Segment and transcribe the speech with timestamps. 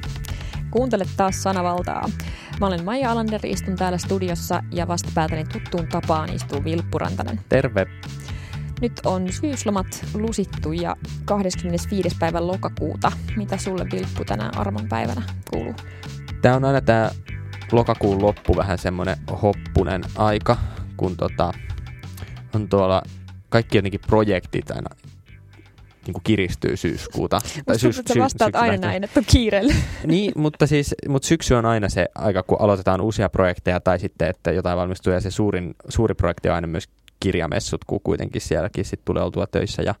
[0.00, 0.34] moi!
[0.70, 2.08] Kuuntelet taas sanavaltaa.
[2.60, 7.40] Mä olen Maija Alander, istun täällä studiossa ja vastapäätäni tuttuun tapaan istuu Vilppu Rantanen.
[7.48, 7.86] Terve.
[8.80, 12.16] Nyt on syyslomat lusittu ja 25.
[12.18, 13.12] päivä lokakuuta.
[13.36, 15.74] Mitä sulle Vilppu tänä armon päivänä kuuluu?
[16.42, 17.10] Tämä on aina tämä
[17.72, 20.56] lokakuun loppu vähän semmoinen hoppunen aika,
[20.96, 21.52] kun tota,
[22.54, 23.02] on tuolla
[23.48, 25.03] kaikki jotenkin projektit aina
[26.06, 27.40] niin kuin kiristyy syyskuuta.
[27.66, 29.74] Tai syys, että sä vastaat aina näin, että on kiireellä.
[30.06, 34.28] niin, mutta siis mutta syksy on aina se aika, kun aloitetaan uusia projekteja tai sitten,
[34.28, 36.88] että jotain valmistuu ja se suurin, suuri projekti on aina myös
[37.20, 39.94] kirjamessut, kun kuitenkin sielläkin sit tulee oltua töissä ja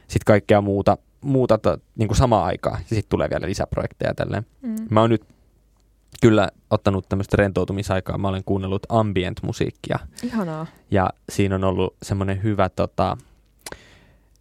[0.00, 4.46] sitten kaikkea muuta, muuta ta, niin kuin samaan aikaan ja sitten tulee vielä lisäprojekteja tälleen.
[4.62, 4.76] Mm.
[4.90, 5.24] Mä oon nyt
[6.20, 8.18] kyllä ottanut tämmöistä rentoutumisaikaa.
[8.18, 9.98] Mä olen kuunnellut ambient-musiikkia.
[10.22, 10.66] Ihanaa.
[10.90, 13.16] Ja siinä on ollut semmoinen hyvä tota,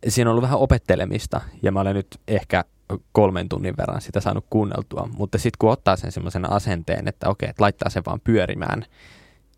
[0.07, 2.65] siinä on ollut vähän opettelemista ja mä olen nyt ehkä
[3.11, 7.49] kolmen tunnin verran sitä saanut kuunneltua, mutta sitten kun ottaa sen semmoisen asenteen, että okei,
[7.49, 8.85] että laittaa sen vaan pyörimään,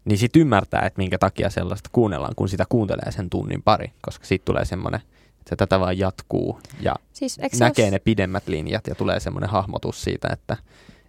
[0.05, 4.25] niin sitten ymmärtää, että minkä takia sellaista kuunnellaan, kun sitä kuuntelee sen tunnin pari, koska
[4.25, 5.01] siitä tulee semmoinen,
[5.39, 10.27] että tätä vaan jatkuu ja siis, näkee ne pidemmät linjat ja tulee semmoinen hahmotus siitä,
[10.31, 10.57] että,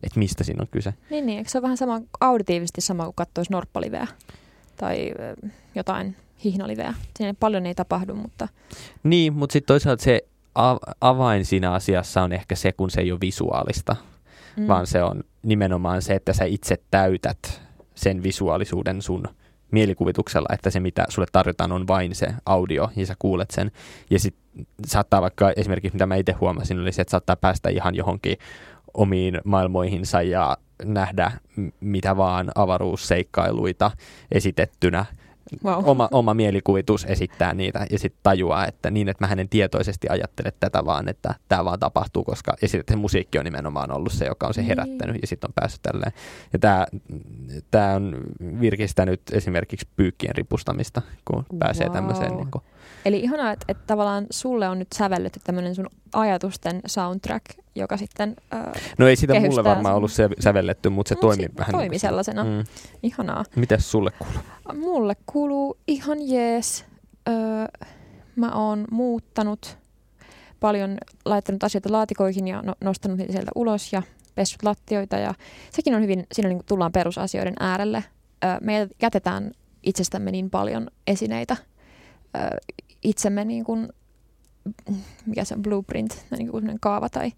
[0.02, 0.94] että mistä siinä on kyse.
[1.10, 4.06] Niin, niin, eikö se ole vähän sama, auditiivisesti sama kuin katsoisi norppaliveä
[4.76, 5.14] tai
[5.74, 6.94] jotain hihnaliveä.
[7.16, 8.48] Siinä paljon ei tapahdu, mutta...
[9.02, 10.22] Niin, mutta sitten toisaalta se
[11.00, 13.96] avain siinä asiassa on ehkä se, kun se ei ole visuaalista,
[14.56, 14.68] mm.
[14.68, 17.62] vaan se on nimenomaan se, että sä itse täytät
[17.94, 19.28] sen visuaalisuuden sun
[19.70, 23.70] mielikuvituksella, että se mitä sulle tarjotaan on vain se audio ja sä kuulet sen.
[24.10, 27.94] Ja sitten saattaa vaikka esimerkiksi, mitä mä itse huomasin, oli se, että saattaa päästä ihan
[27.94, 28.38] johonkin
[28.94, 31.32] omiin maailmoihinsa ja nähdä
[31.80, 33.90] mitä vaan avaruusseikkailuita
[34.32, 35.04] esitettynä
[35.64, 35.84] Wow.
[35.84, 40.52] Oma, oma mielikuvitus esittää niitä ja sitten tajuaa, että niin, että mä hänen tietoisesti ajattele
[40.60, 44.26] tätä vaan, että tämä vaan tapahtuu, koska ja sitten se musiikki on nimenomaan ollut se,
[44.26, 44.68] joka on se niin.
[44.68, 45.22] herättänyt niin.
[45.22, 46.12] ja sitten on päässyt tälleen.
[46.52, 46.58] Ja
[47.70, 48.16] tämä on
[48.60, 51.58] virkistänyt esimerkiksi pyykkien ripustamista, kun wow.
[51.58, 52.36] pääsee tämmöiseen.
[52.36, 52.64] Niin kuin.
[53.04, 58.36] Eli ihanaa, että, että tavallaan sulle on nyt sävelletty tämmöinen sun ajatusten soundtrack, joka sitten
[58.54, 59.96] äh, No ei sitä mulle varmaan sun...
[59.96, 61.72] ollut se, sävelletty, mutta se Mut toimi vähän.
[61.72, 62.44] Toimi niin sellaisena.
[62.44, 62.64] Mm.
[63.02, 63.44] Ihanaa.
[63.56, 64.40] Mitäs sulle kuuluu?
[64.74, 66.84] Mulle kuuluu ihan jees.
[67.28, 67.34] Öö,
[68.36, 69.78] mä oon muuttanut
[70.60, 74.02] paljon, laittanut asioita laatikoihin ja no, nostanut niitä sieltä ulos ja
[74.34, 75.16] pessut lattioita.
[75.16, 75.34] Ja
[75.70, 78.04] sekin on hyvin, siinä niin tullaan perusasioiden äärelle.
[78.44, 79.52] Öö, me jätetään
[79.82, 81.56] itsestämme niin paljon esineitä
[83.02, 83.88] itsemme niin kuin,
[85.26, 87.32] mikä se on, blueprint, niin kuin kaava tai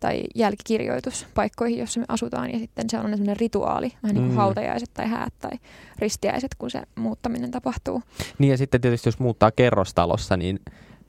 [0.00, 2.52] tai jälkikirjoitus paikkoihin, joissa me asutaan.
[2.52, 4.36] Ja sitten se on sellainen rituaali, vähän niin kuin mm.
[4.36, 5.50] hautajaiset tai häät tai
[5.98, 8.02] ristiäiset, kun se muuttaminen tapahtuu.
[8.38, 10.60] Niin ja sitten tietysti jos muuttaa kerrostalossa niin,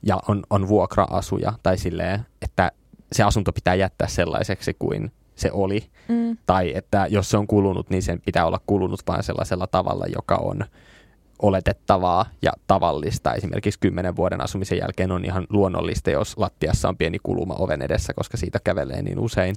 [0.02, 2.72] ja on, on vuokra-asuja tai silleen, että
[3.12, 5.90] se asunto pitää jättää sellaiseksi kuin se oli.
[6.08, 6.36] Mm.
[6.46, 10.36] Tai että jos se on kulunut, niin sen pitää olla kulunut vain sellaisella tavalla, joka
[10.36, 10.64] on
[11.42, 13.34] oletettavaa ja tavallista.
[13.34, 18.14] Esimerkiksi kymmenen vuoden asumisen jälkeen on ihan luonnollista, jos lattiassa on pieni kuluma oven edessä,
[18.14, 19.56] koska siitä kävelee niin usein.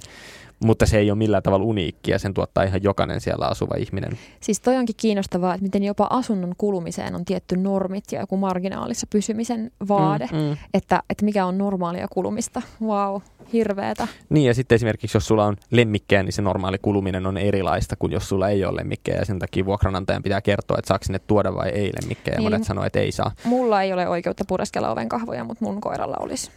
[0.64, 4.18] Mutta se ei ole millään tavalla uniikkia, sen tuottaa ihan jokainen siellä asuva ihminen.
[4.40, 9.06] Siis toi onkin kiinnostavaa, että miten jopa asunnon kulumiseen on tietty normit ja joku marginaalissa
[9.10, 10.56] pysymisen vaade, mm, mm.
[10.74, 12.62] Että, että mikä on normaalia kulumista.
[12.82, 13.20] Wow,
[13.52, 14.08] hirveetä.
[14.28, 18.12] Niin ja sitten esimerkiksi jos sulla on lemmikkejä, niin se normaali kuluminen on erilaista kuin
[18.12, 21.54] jos sulla ei ole lemmikkejä ja sen takia vuokranantajan pitää kertoa, että saako sinne tuoda
[21.54, 22.36] vai ei lemmikkejä.
[22.36, 23.32] Niin, Monet sanoo, että ei saa.
[23.44, 26.50] Mulla ei ole oikeutta pureskella oven kahvoja, mutta mun koiralla olisi.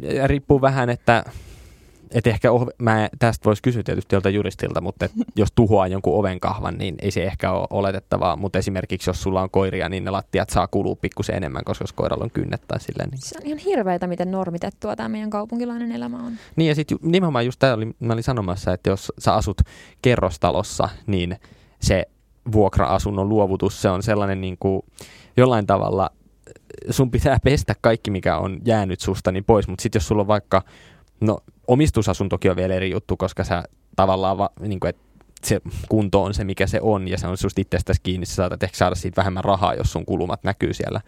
[0.00, 1.24] Ja riippuu vähän, että
[2.16, 6.18] et ehkä oh, mä tästä voisi kysyä tietysti jolta juristilta, mutta et jos tuhoaa jonkun
[6.18, 8.36] oven kahvan, niin ei se ehkä ole oletettavaa.
[8.36, 11.92] Mutta esimerkiksi jos sulla on koiria, niin ne lattiat saa kulua pikkusen enemmän, koska jos
[11.92, 13.10] koiralla on kynnet tai silleen.
[13.10, 13.20] Niin...
[13.20, 16.32] Se on ihan hirveätä, miten normitettua tämä meidän kaupunkilainen elämä on.
[16.56, 19.60] Niin ja sitten nimenomaan just tämä oli, mä olin sanomassa, että jos sä asut
[20.02, 21.36] kerrostalossa, niin
[21.80, 22.06] se
[22.52, 24.82] vuokra-asunnon luovutus, se on sellainen niin kuin
[25.36, 26.10] jollain tavalla
[26.90, 30.28] sun pitää pestä kaikki, mikä on jäänyt susta niin pois, mutta sitten jos sulla on
[30.28, 30.62] vaikka
[31.20, 33.64] No omistusasuntokin on vielä eri juttu, koska sä
[33.96, 35.02] tavallaan, va, niin kuin, että
[35.42, 38.62] se kunto on se, mikä se on, ja se on just itsestäsi kiinni, sä saatat
[38.62, 41.00] ehkä saada siitä vähemmän rahaa, jos sun kulumat näkyy siellä.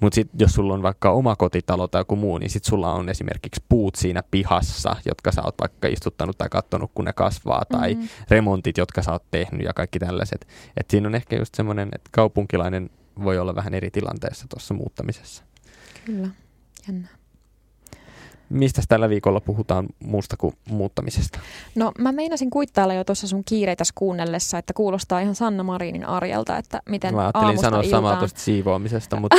[0.00, 3.08] Mutta sitten jos sulla on vaikka oma kotitalo tai joku muu, niin sitten sulla on
[3.08, 7.94] esimerkiksi puut siinä pihassa, jotka sä oot vaikka istuttanut tai katsonut, kun ne kasvaa, tai
[7.94, 8.08] mm-hmm.
[8.30, 10.48] remontit, jotka sä oot tehnyt ja kaikki tällaiset.
[10.76, 12.90] Et siinä on ehkä just semmoinen, että kaupunkilainen
[13.24, 15.44] voi olla vähän eri tilanteessa tuossa muuttamisessa.
[16.04, 16.28] Kyllä,
[16.88, 17.08] jännä.
[18.50, 21.40] Mistä tällä viikolla puhutaan muusta kuin muuttamisesta?
[21.74, 26.56] No mä meinasin kuittailla jo tuossa sun kiireitäs kuunnellessa, että kuulostaa ihan Sanna Marinin arjelta,
[26.56, 27.90] että miten Mä ajattelin sanoa iltaan...
[27.90, 29.36] samaa tuosta siivoamisesta, mutta...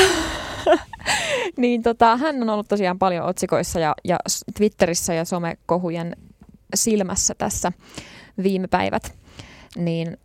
[1.58, 4.18] niin tota, hän on ollut tosiaan paljon otsikoissa ja, ja
[4.58, 6.16] Twitterissä ja somekohujen
[6.76, 7.72] silmässä tässä
[8.44, 9.18] viime päivät,
[9.76, 10.18] niin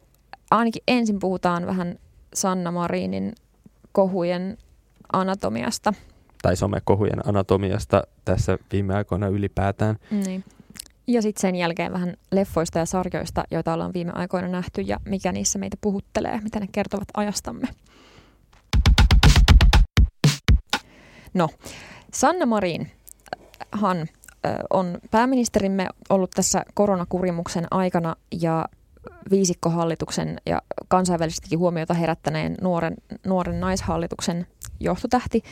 [0.51, 1.99] ainakin ensin puhutaan vähän
[2.35, 3.33] Sanna Marinin
[3.93, 4.59] kohujen
[5.13, 5.95] anatomiasta.
[6.45, 9.97] Tai somekohujen anatomiasta tässä viime aikoina ylipäätään.
[10.11, 10.45] Niin.
[11.07, 15.33] Ja sitten sen jälkeen vähän leffoista ja sarjoista, joita ollaan viime aikoina nähty ja mikä
[15.33, 17.69] niissä meitä puhuttelee, mitä ne kertovat ajastamme.
[21.35, 21.49] No,
[22.13, 22.91] Sanna Marin,
[23.83, 24.07] hän
[24.71, 28.65] on pääministerimme ollut tässä koronakurimuksen aikana ja
[29.31, 32.95] viisikkohallituksen ja kansainvälisestikin huomiota herättäneen nuoren,
[33.27, 34.47] nuoren naishallituksen
[34.81, 35.43] johtotähti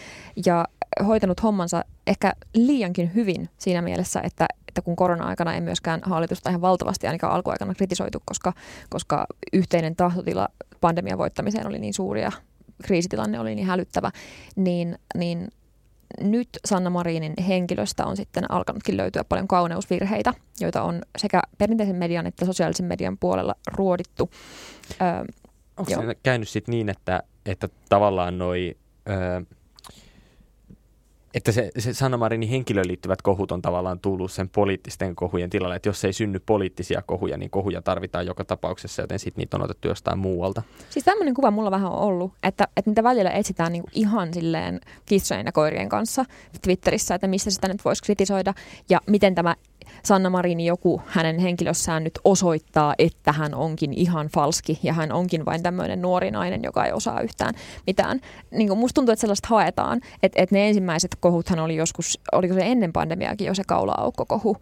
[0.46, 0.64] ja
[1.06, 6.60] hoitanut hommansa ehkä liiankin hyvin siinä mielessä, että, että kun korona-aikana ei myöskään hallitusta ihan
[6.60, 8.52] valtavasti ainakaan alkuaikana kritisoitu, koska,
[8.90, 10.48] koska yhteinen tahtotila
[10.80, 12.32] pandemian voittamiseen oli niin suuri ja
[12.82, 14.10] kriisitilanne oli niin hälyttävä,
[14.56, 15.48] niin, niin
[16.20, 22.26] nyt Sanna Marinin henkilöstä on sitten alkanutkin löytyä paljon kauneusvirheitä, joita on sekä perinteisen median
[22.26, 24.30] että sosiaalisen median puolella ruodittu.
[25.02, 25.24] Öö,
[25.76, 28.76] Onko se käynyt sitten niin, että, että tavallaan noi...
[29.08, 29.40] Öö,
[31.34, 35.76] että se, se Sanna Marinin henkilöön liittyvät kohut on tavallaan tullut sen poliittisten kohujen tilalle,
[35.76, 39.62] että jos ei synny poliittisia kohuja, niin kohuja tarvitaan joka tapauksessa, joten sitten niitä on
[39.62, 40.62] otettu jostain muualta.
[40.90, 44.80] Siis tämmöinen kuva mulla vähän on ollut, että, että niitä välillä etsitään niinku ihan silleen
[45.06, 46.24] kissojen ja koirien kanssa
[46.62, 48.54] Twitterissä, että mistä sitä nyt voisi kritisoida
[48.88, 49.56] ja miten tämä
[50.02, 55.44] Sanna Marini joku hänen henkilössään nyt osoittaa, että hän onkin ihan falski ja hän onkin
[55.44, 57.54] vain tämmöinen nuori nainen, joka ei osaa yhtään
[57.86, 58.20] mitään.
[58.50, 62.54] Niin kuin musta tuntuu, että sellaista haetaan, että, että ne ensimmäiset kohuthan oli joskus, oliko
[62.54, 64.56] se ennen pandemiaakin jo se kaula-aukko-kohu,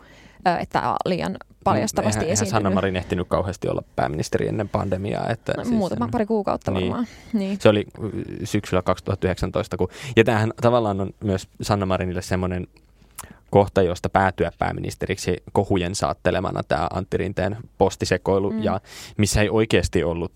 [0.61, 5.29] että liian paljastavasti eihän, eihän Sanna Marin ehtinyt kauheasti olla pääministeri ennen pandemiaa.
[5.29, 7.07] Että no, siis, muutama pari kuukautta niin, varmaan.
[7.33, 7.61] Niin.
[7.61, 7.87] Se oli
[8.45, 9.77] syksyllä 2019.
[9.77, 12.67] Kun, ja tämähän tavallaan on myös Sanna Marinille semmoinen
[13.51, 18.63] kohta, josta päätyä pääministeriksi kohujen saattelemana tämä Antti Rinteen postisekoilu, mm.
[18.63, 18.81] ja
[19.17, 20.33] missä ei oikeasti ollut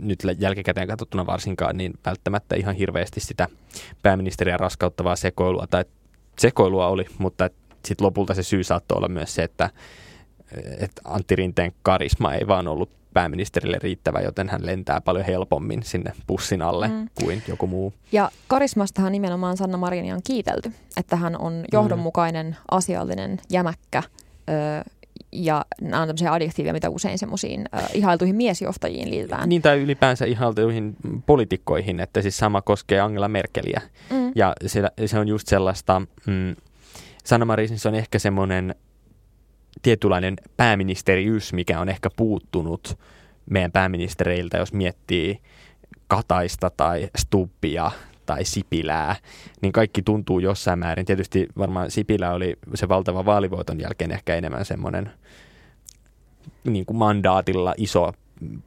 [0.00, 3.48] nyt jälkikäteen katsottuna varsinkaan, niin välttämättä ihan hirveästi sitä
[4.02, 5.84] pääministeriä raskauttavaa sekoilua, tai
[6.38, 7.50] sekoilua oli, mutta
[7.84, 9.70] sitten lopulta se syy saattoi olla myös se, että,
[10.78, 16.12] että Antti Rinteen karisma ei vaan ollut pääministerille riittävä, joten hän lentää paljon helpommin sinne
[16.26, 17.08] pussin alle mm.
[17.14, 17.92] kuin joku muu.
[18.12, 22.54] Ja karismastahan nimenomaan Sanna Marinia on kiitelty, että hän on johdonmukainen, mm.
[22.70, 24.02] asiallinen, jämäkkä
[24.48, 24.90] ö,
[25.32, 29.48] ja nämä on tämmöisiä adjektiiveja, mitä usein semmoisiin äh, ihailtuihin miesjohtajiin liitetään.
[29.48, 30.96] Niin tai ylipäänsä ihailtuihin
[31.26, 33.80] poliitikkoihin, että siis sama koskee Angela Merkeliä.
[34.10, 34.32] Mm.
[34.34, 36.56] Ja se, se on just sellaista, mm,
[37.24, 38.74] Sanna Marin se on ehkä semmoinen
[39.82, 42.98] tietynlainen pääministeriys, mikä on ehkä puuttunut
[43.50, 45.38] meidän pääministereiltä, jos miettii
[46.08, 47.90] Kataista tai Stubbia
[48.26, 49.16] tai Sipilää,
[49.62, 51.06] niin kaikki tuntuu jossain määrin.
[51.06, 55.10] Tietysti varmaan Sipilä oli se valtava vaalivoiton jälkeen ehkä enemmän semmoinen
[56.64, 58.12] niin kuin mandaatilla iso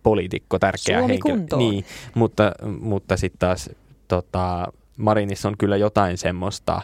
[0.03, 1.57] poliitikko, tärkeä Suomi henkilö.
[1.57, 1.85] Niin,
[2.15, 3.69] mutta, mutta sitten taas
[4.07, 4.67] tota,
[4.97, 6.81] Marinissa on kyllä jotain semmoista,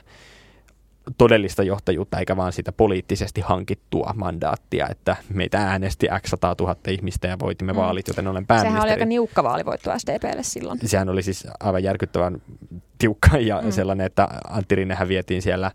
[1.18, 7.28] todellista johtajuutta eikä vaan sitä poliittisesti hankittua mandaattia, että meitä äänesti X 100 000 ihmistä
[7.28, 7.78] ja voitimme mm.
[7.78, 8.72] vaalit, joten olen pääministeri.
[8.72, 10.80] Sehän oli aika niukka vaalivoitto SDPlle silloin.
[10.86, 12.42] Sehän oli siis aivan järkyttävän
[12.98, 13.72] tiukka ja mm.
[13.72, 15.72] sellainen, että Antti Rinnehän vietiin siellä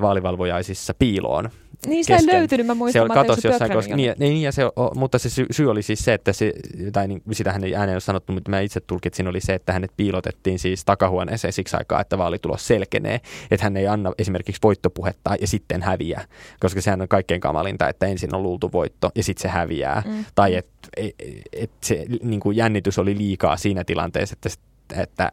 [0.00, 1.50] vaalivalvojaisissa piiloon
[1.86, 3.00] niin se ei löytynyt, mä muistan.
[3.00, 4.62] Se oli katos jossain, koska, niin, niin, ja se,
[4.94, 6.52] mutta se syy, syy oli siis se, että se,
[6.92, 9.90] tai niin, hän ei ääneen ole sanottu, mutta mä itse tulkitsin, oli se, että hänet
[9.96, 15.46] piilotettiin siis takahuoneeseen siksi aikaa, että vaalitulos selkenee, että hän ei anna esimerkiksi voittopuhetta ja
[15.46, 16.24] sitten häviää,
[16.60, 20.24] koska sehän on kaikkein kamalinta, että ensin on luultu voitto ja sitten se häviää, mm.
[20.34, 21.14] tai että et,
[21.52, 24.48] et se niin kuin jännitys oli liikaa siinä tilanteessa, että
[25.02, 25.30] että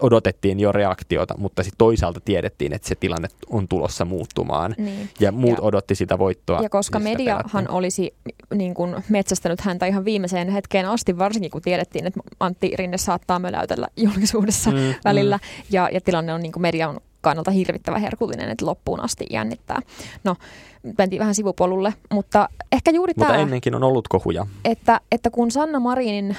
[0.00, 4.74] odotettiin jo reaktiota, mutta sitten toisaalta tiedettiin, että se tilanne on tulossa muuttumaan.
[4.78, 5.10] Niin.
[5.20, 6.60] Ja muut ja, odotti sitä voittoa.
[6.62, 7.70] Ja koska mediahan pelättiin.
[7.70, 8.14] olisi
[8.54, 13.38] niin kuin metsästänyt häntä ihan viimeiseen hetkeen asti, varsinkin kun tiedettiin, että Antti Rinne saattaa
[13.38, 15.36] möläytellä julkisuudessa mm, välillä.
[15.36, 15.64] Mm.
[15.70, 19.80] Ja, ja tilanne on niin kuin median kannalta hirvittävä herkullinen, että loppuun asti jännittää.
[20.24, 20.36] No,
[20.98, 23.42] mentiin vähän sivupolulle, mutta ehkä juuri mutta tämä...
[23.42, 24.46] ennenkin on ollut kohuja.
[24.64, 26.36] Että, että kun Sanna Marinin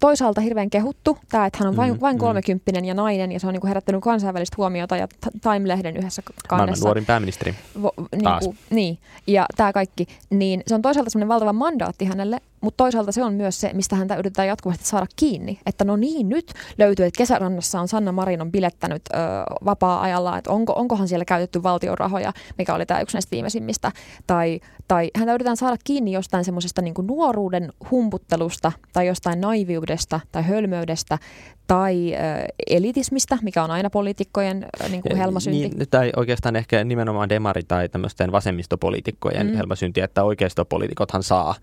[0.00, 2.20] toisaalta hirveän kehuttu, tämä, että hän on vain, mm, vain mm.
[2.20, 5.08] kolmekymppinen ja nainen, ja se on niin kuin herättänyt kansainvälistä huomiota, ja
[5.42, 6.56] Time-lehden yhdessä kannessa.
[6.56, 7.54] Maailman nuorin pääministeri.
[7.82, 10.06] Vo, niin, kuin, niin, ja tämä kaikki.
[10.30, 13.96] Niin se on toisaalta semmoinen valtava mandaatti hänelle, mutta toisaalta se on myös se, mistä
[13.96, 15.60] häntä yritetään jatkuvasti saada kiinni.
[15.66, 19.16] Että no niin, nyt löytyy, että kesärannassa on Sanna Marin on bilettänyt ö,
[19.64, 23.92] vapaa-ajalla, että onko, onkohan siellä käytetty valtion rahoja, mikä oli tämä yksi näistä viimeisimmistä.
[24.26, 30.20] Tai, tai häntä yritetään saada kiinni jostain semmoisesta niin nuoruuden humputtelusta tai jostain naiviu valmiudesta
[30.32, 31.18] tai hölmöydestä
[31.66, 35.68] tai äh, elitismistä, mikä on aina poliitikkojen äh, niin kuin helmasynti.
[35.68, 39.56] Niin, tai oikeastaan ehkä nimenomaan demari- tai tämmöisten vasemmistopoliitikkojen mm.
[39.56, 41.54] helmasynti, että oikeistopoliitikothan saa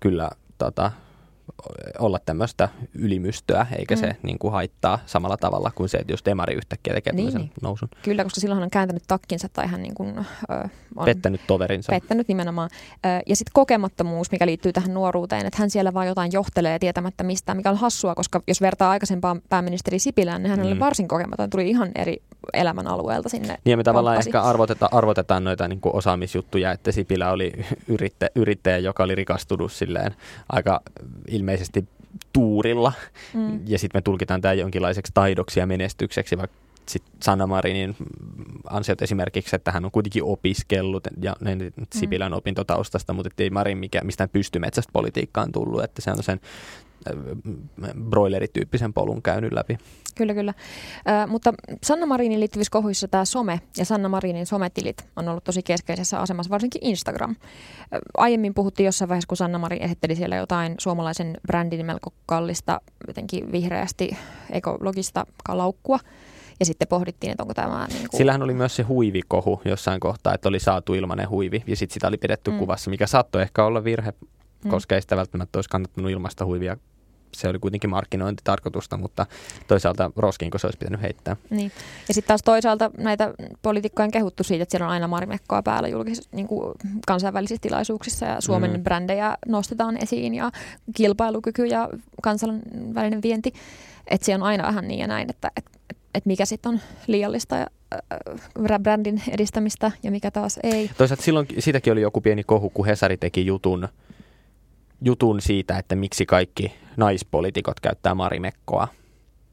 [0.00, 0.92] kyllä tota,
[1.98, 4.00] olla tämmöistä ylimystöä, eikä mm.
[4.00, 7.50] se niin kuin haittaa samalla tavalla kuin se, että jos demari yhtäkkiä tekee niin, niin.
[7.62, 7.88] nousun.
[8.02, 11.92] Kyllä, koska silloin hän on kääntänyt takkinsa tai hän niin kuin, ö, on pettänyt toverinsa.
[11.92, 12.70] Pettänyt nimenomaan.
[12.94, 17.24] Ö, ja sitten kokemattomuus, mikä liittyy tähän nuoruuteen, että hän siellä vaan jotain johtelee tietämättä
[17.24, 20.80] mistään, mikä on hassua, koska jos vertaa aikaisempaan pääministeri Sipilään, niin hän oli mm.
[20.80, 22.22] varsin kokematon, tuli ihan eri
[22.52, 23.58] elämän alueelta sinne.
[23.64, 24.28] Niin ja me tavallaan pomppasi.
[24.28, 27.52] ehkä arvotetaan, arvotetaan noita niin kuin osaamisjuttuja, että Sipilä oli
[27.88, 30.14] yrittäjä, yrittäjä, joka oli rikastunut silleen
[30.48, 30.80] aika
[31.28, 31.88] ilmeisesti
[32.32, 32.92] tuurilla.
[33.34, 33.60] Mm.
[33.66, 37.96] Ja sitten me tulkitaan tämä jonkinlaiseksi taidoksi ja menestykseksi, vaikka sitten Sanna Marinin
[38.70, 41.48] ansiot esimerkiksi, että hän on kuitenkin opiskellut ja mm.
[41.94, 42.36] Sipilän mm.
[42.36, 46.40] opintotaustasta, mutta ei Marin mikä, mistään pystymetsästä politiikkaan tullut, että se on sen
[48.10, 49.78] broilerityyppisen polun käynyt läpi.
[50.14, 50.54] Kyllä, kyllä.
[51.08, 55.62] Äh, mutta Sanna Marinin liittyvissä kohuissa tämä some ja Sanna Marinin sometilit on ollut tosi
[55.62, 57.30] keskeisessä asemassa, varsinkin Instagram.
[57.30, 57.36] Äh,
[58.16, 63.52] aiemmin puhuttiin jossain vaiheessa, kun Sanna Marin esitteli siellä jotain suomalaisen brändin melko kallista, jotenkin
[63.52, 64.16] vihreästi
[64.50, 65.98] ekologista kalaukkua.
[66.60, 67.86] Ja sitten pohdittiin, että onko tämä...
[67.86, 68.18] Niin kuin...
[68.18, 72.08] Sillähän oli myös se huivikohu jossain kohtaa, että oli saatu ilmainen huivi ja sitten sitä
[72.08, 72.58] oli pidetty mm.
[72.58, 74.12] kuvassa, mikä saattoi ehkä olla virhe,
[74.64, 74.70] mm.
[74.70, 76.76] koska ei sitä välttämättä olisi kannattanut ilmaista huivia
[77.34, 79.26] se oli kuitenkin markkinointitarkoitusta, mutta
[79.66, 81.36] toisaalta roskiinko se olisi pitänyt heittää.
[81.50, 81.72] Niin.
[82.08, 86.30] Ja sitten taas toisaalta näitä poliitikkojen kehuttu siitä, että siellä on aina marimekkoa päällä julkisissa
[86.32, 86.74] niin kuin
[87.06, 88.82] kansainvälisissä tilaisuuksissa ja Suomen mm.
[88.82, 90.50] brändejä nostetaan esiin ja
[90.94, 91.88] kilpailukyky ja
[92.22, 93.52] kansainvälinen vienti.
[94.06, 96.80] Että se on aina vähän niin ja näin, että et, et, et mikä sitten on
[97.06, 100.90] liiallista ja äh, brändin edistämistä ja mikä taas ei.
[100.98, 103.88] Toisaalta silloin siitäkin oli joku pieni kohu, kun Hesari teki jutun,
[105.00, 108.88] jutun siitä, että miksi kaikki naispolitiikot käyttää marimekkoa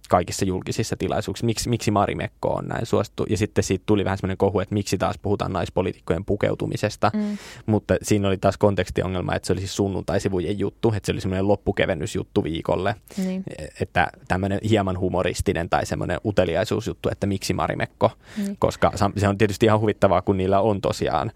[0.09, 1.45] kaikissa julkisissa tilaisuuksissa.
[1.45, 3.25] Miksi, miksi Marimekko on näin suosittu?
[3.29, 7.11] Ja sitten siitä tuli vähän semmoinen kohu, että miksi taas puhutaan naispolitiikkojen pukeutumisesta.
[7.13, 7.37] Mm.
[7.65, 11.47] Mutta siinä oli taas kontekstiongelma, että se oli siis sunnuntaisivujen juttu, että se oli semmoinen
[11.47, 12.95] loppukevennysjuttu viikolle.
[13.17, 13.43] Niin.
[13.81, 18.11] Että tämmöinen hieman humoristinen tai semmoinen uteliaisuusjuttu, että miksi Marimekko.
[18.37, 18.55] Niin.
[18.59, 21.31] Koska se on tietysti ihan huvittavaa, kun niillä on tosiaan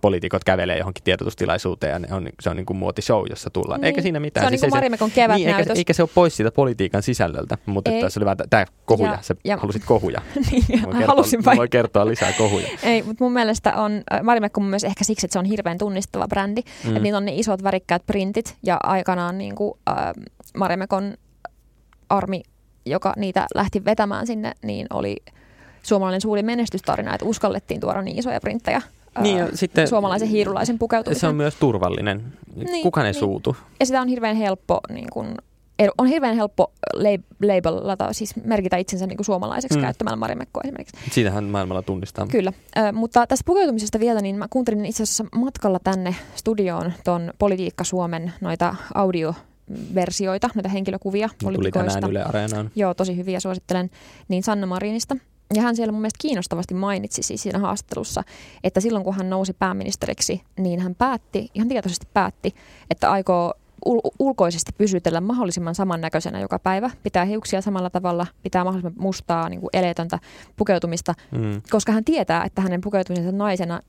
[0.00, 3.80] poliitikot kävelee johonkin tiedotustilaisuuteen ja ne on, se on niin kuin muotishow, jossa tullaan.
[3.80, 3.86] Niin.
[3.86, 4.44] Eikä siinä mitään.
[4.44, 7.02] Se on siis niin kuin Marimekon kevät niin, eikä, eikä, se ole pois siitä politiikan
[7.02, 9.12] sisällöltä, mutta että se oli vähän tämä kohuja.
[9.12, 10.22] Ja, Sä ja, halusit kohuja.
[10.50, 11.56] niin, kertoa, halusin vai?
[11.56, 12.68] Voi kertoa lisää kohuja.
[12.82, 15.78] Ei, mutta mun mielestä on, äh, Marimekko on myös ehkä siksi, että se on hirveän
[15.78, 16.60] tunnistava brändi.
[16.84, 16.88] Mm.
[16.88, 19.96] Että niillä on ne isot värikkäät printit ja aikanaan niin kuin, äh,
[20.56, 21.14] Marimekon
[22.08, 22.42] armi,
[22.86, 25.16] joka niitä lähti vetämään sinne, niin oli
[25.82, 28.82] suomalainen suuri menestystarina, että uskallettiin tuoda niin isoja printtejä
[29.20, 31.20] niin, ja sitten, suomalaisen hiirulaisen pukeutumisen.
[31.20, 32.32] Se on myös turvallinen.
[32.56, 33.20] Niin, Kukaan ei niin.
[33.20, 33.56] suutu.
[33.80, 35.34] Ja sitä on hirveän helppo niin kun,
[35.98, 36.72] on hirveän helppo
[37.42, 39.82] labelata, siis merkitä itsensä niin kuin suomalaiseksi mm.
[39.82, 40.96] käyttämällä marimekkoa esimerkiksi.
[41.10, 42.26] Siitähän maailmalla tunnistaa.
[42.26, 47.32] Kyllä, äh, mutta tästä pukeutumisesta vielä, niin mä kuuntelin itse asiassa matkalla tänne studioon ton
[47.38, 49.34] Politiikka Suomen noita audio
[49.94, 52.70] versioita, noita henkilökuvia Tuli tänään Yle Areenaan.
[52.74, 53.90] Joo, tosi hyviä, suosittelen.
[54.28, 55.16] Niin Sanna Marinista.
[55.54, 58.22] Ja hän siellä mun mielestä kiinnostavasti mainitsi siis siinä haastattelussa,
[58.64, 62.54] että silloin kun hän nousi pääministeriksi, niin hän päätti, ihan tietoisesti päätti,
[62.90, 63.54] että aikoo
[63.88, 66.90] ul- ulkoisesti pysytellä mahdollisimman samannäköisenä joka päivä.
[67.02, 70.18] Pitää hiuksia samalla tavalla, pitää mahdollisimman mustaa, niin kuin eleetöntä
[70.56, 71.62] pukeutumista, mm.
[71.70, 73.80] koska hän tietää, että hänen pukeutumisensa naisena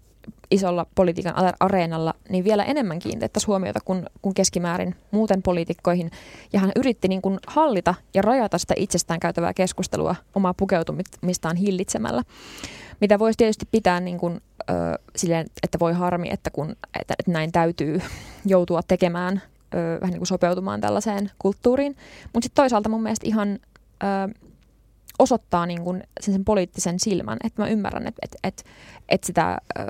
[0.51, 6.12] isolla politiikan areenalla, niin vielä enemmän kiinnitettäisiin huomiota kuin, kuin keskimäärin muuten poliitikkoihin.
[6.53, 12.24] Ja hän yritti niin kuin hallita ja rajata sitä itsestään käytävää keskustelua omaa pukeutumistaan hillitsemällä.
[13.01, 14.74] Mitä voisi tietysti pitää niin kuin, ö,
[15.15, 18.01] silleen, että voi harmi, että, kun, että, että näin täytyy
[18.46, 19.41] joutua tekemään,
[19.74, 21.98] ö, vähän niin kuin sopeutumaan tällaiseen kulttuuriin.
[22.34, 23.60] Mutta sitten toisaalta mun mielestä ihan...
[24.03, 24.46] Ö,
[25.20, 28.64] osoittaa niin kuin sen, sen poliittisen silmän, että mä ymmärrän, että, että, että,
[29.10, 29.86] että sitä ö,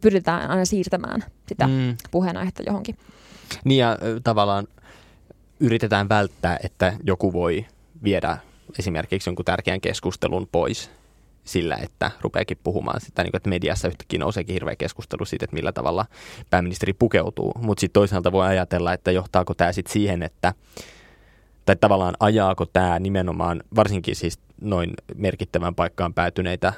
[0.00, 1.96] pyritään aina siirtämään sitä mm.
[2.10, 2.98] puheenaihetta johonkin.
[3.64, 4.68] Niin ja tavallaan
[5.60, 7.66] yritetään välttää, että joku voi
[8.04, 8.38] viedä
[8.78, 10.90] esimerkiksi jonkun tärkeän keskustelun pois
[11.44, 15.54] sillä, että rupeakin puhumaan sitä, niin kuin, että mediassa yhtäkkiä nouseekin hirveä keskustelu siitä, että
[15.54, 16.06] millä tavalla
[16.50, 17.52] pääministeri pukeutuu.
[17.58, 20.54] Mutta sitten toisaalta voi ajatella, että johtaako tämä sitten siihen, että
[21.66, 26.72] tai tavallaan ajaako tämä nimenomaan, varsinkin siis noin merkittävän paikkaan päätyneitä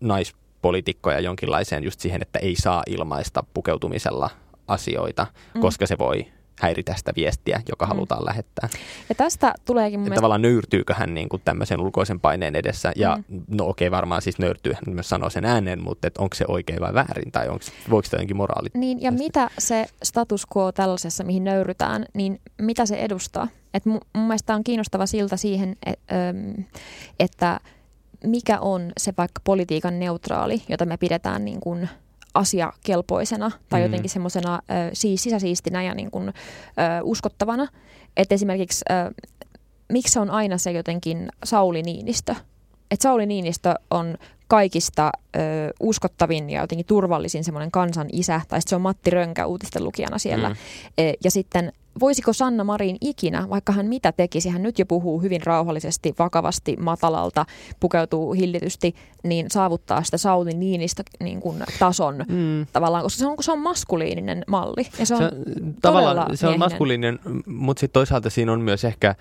[0.00, 4.30] naispolitiikkoja jonkinlaiseen just siihen, että ei saa ilmaista pukeutumisella
[4.68, 5.60] asioita, mm.
[5.60, 6.26] koska se voi
[6.60, 7.88] häiritä sitä viestiä, joka mm.
[7.88, 8.68] halutaan lähettää.
[9.08, 10.18] Ja tästä tuleekin mun mielestä...
[10.18, 13.42] Tavallaan nöyrtyykö hän niin kuin tämmöisen ulkoisen paineen edessä, ja mm.
[13.48, 16.80] no okei, okay, varmaan siis nöyrtyy, hän myös sanoo sen ääneen, mutta onko se oikein
[16.80, 18.68] vai väärin, tai onko, voiko sitä jotenkin moraali?
[18.74, 23.48] Niin, ja mitä se status quo tällaisessa, mihin nöyrytään, niin mitä se edustaa?
[23.74, 26.00] Et mun, mun mielestä on kiinnostava silta siihen, et,
[27.20, 27.60] että
[28.24, 31.88] mikä on se vaikka politiikan neutraali, jota me pidetään niin kuin
[32.36, 33.84] asiakelpoisena tai mm.
[33.84, 34.62] jotenkin semmoisena
[34.92, 36.32] siis, sisäsiistinä ja niin kuin, ö,
[37.02, 37.68] uskottavana.
[38.16, 39.14] Että esimerkiksi ö,
[39.92, 42.34] miksi on aina se jotenkin Sauli Niinistö?
[42.90, 45.38] Että Sauli Niinistö on kaikista ö,
[45.80, 50.48] uskottavin ja jotenkin turvallisin semmoinen kansan isä, tai se on Matti Rönkä uutisten lukijana siellä.
[50.48, 50.56] Mm.
[50.98, 55.22] E, ja sitten voisiko Sanna Marin ikinä, vaikka hän mitä tekisi, hän nyt jo puhuu
[55.22, 57.46] hyvin rauhallisesti, vakavasti, matalalta,
[57.80, 62.66] pukeutuu hillitysti, niin saavuttaa sitä Sauli Niinistä niin kuin tason mm.
[62.72, 64.86] tavallaan, koska se on, se on maskuliininen malli.
[64.98, 65.30] Ja se on, se,
[65.82, 69.14] tavallaan se on maskuliininen, mutta sitten toisaalta siinä on myös ehkä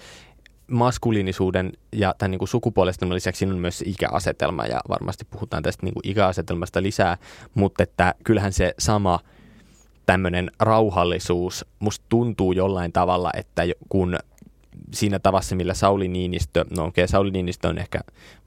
[0.68, 5.86] maskuliinisuuden ja tämän niin kuin sukupuolestelman lisäksi siinä on myös ikäasetelma ja varmasti puhutaan tästä
[5.86, 7.18] niin kuin ikäasetelmasta lisää,
[7.54, 9.20] mutta että kyllähän se sama
[10.06, 11.66] tämmöinen rauhallisuus.
[11.80, 14.18] Musta tuntuu jollain tavalla, että kun
[14.94, 18.00] siinä tavassa, millä Sauli Niinistö, no okei, okay, Sauli Niinistö on ehkä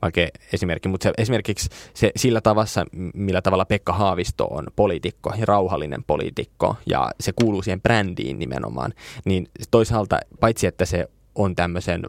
[0.02, 2.84] vaikea esimerkki, mutta se, esimerkiksi se, sillä tavassa,
[3.14, 8.94] millä tavalla Pekka Haavisto on poliitikko ja rauhallinen poliitikko ja se kuuluu siihen brändiin nimenomaan,
[9.24, 12.02] niin toisaalta paitsi, että se on tämmöisen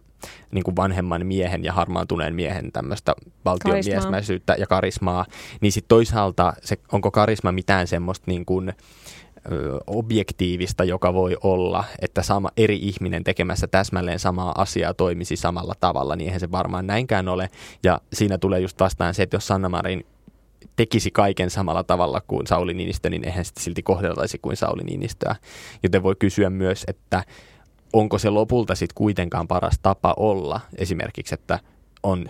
[0.51, 3.15] niin kuin vanhemman miehen ja harmaantuneen miehen tämmöistä
[3.45, 5.25] valtionmiesmäisyyttä ja karismaa,
[5.61, 8.73] niin sitten toisaalta se, onko karisma mitään semmoista niin kuin,
[9.87, 16.15] objektiivista, joka voi olla, että sama eri ihminen tekemässä täsmälleen samaa asiaa toimisi samalla tavalla,
[16.15, 17.49] niin eihän se varmaan näinkään ole.
[17.83, 20.05] Ja siinä tulee just vastaan se, että jos Sanna Marin
[20.75, 25.35] tekisi kaiken samalla tavalla kuin Sauli Niinistö, niin eihän sitten silti kohdeltaisi kuin Sauli Niinistöä.
[25.83, 27.23] Joten voi kysyä myös, että
[27.93, 31.59] onko se lopulta sitten kuitenkaan paras tapa olla esimerkiksi, että
[32.03, 32.25] on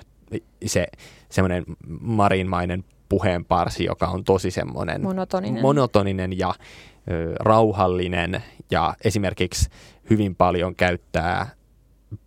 [0.66, 0.88] se
[1.30, 1.63] semmoinen
[2.01, 6.54] marinmainen puheenparsi, joka on tosi semmoinen monotoninen, monotoninen ja
[7.39, 9.70] rauhallinen ja esimerkiksi
[10.10, 11.50] hyvin paljon käyttää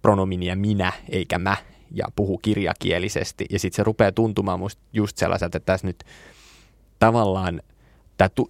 [0.03, 1.57] pronominia minä eikä mä
[1.95, 6.05] ja puhuu kirjakielisesti ja sitten se rupeaa tuntumaan musta just sellaiselta, että tässä nyt
[6.99, 7.63] tavallaan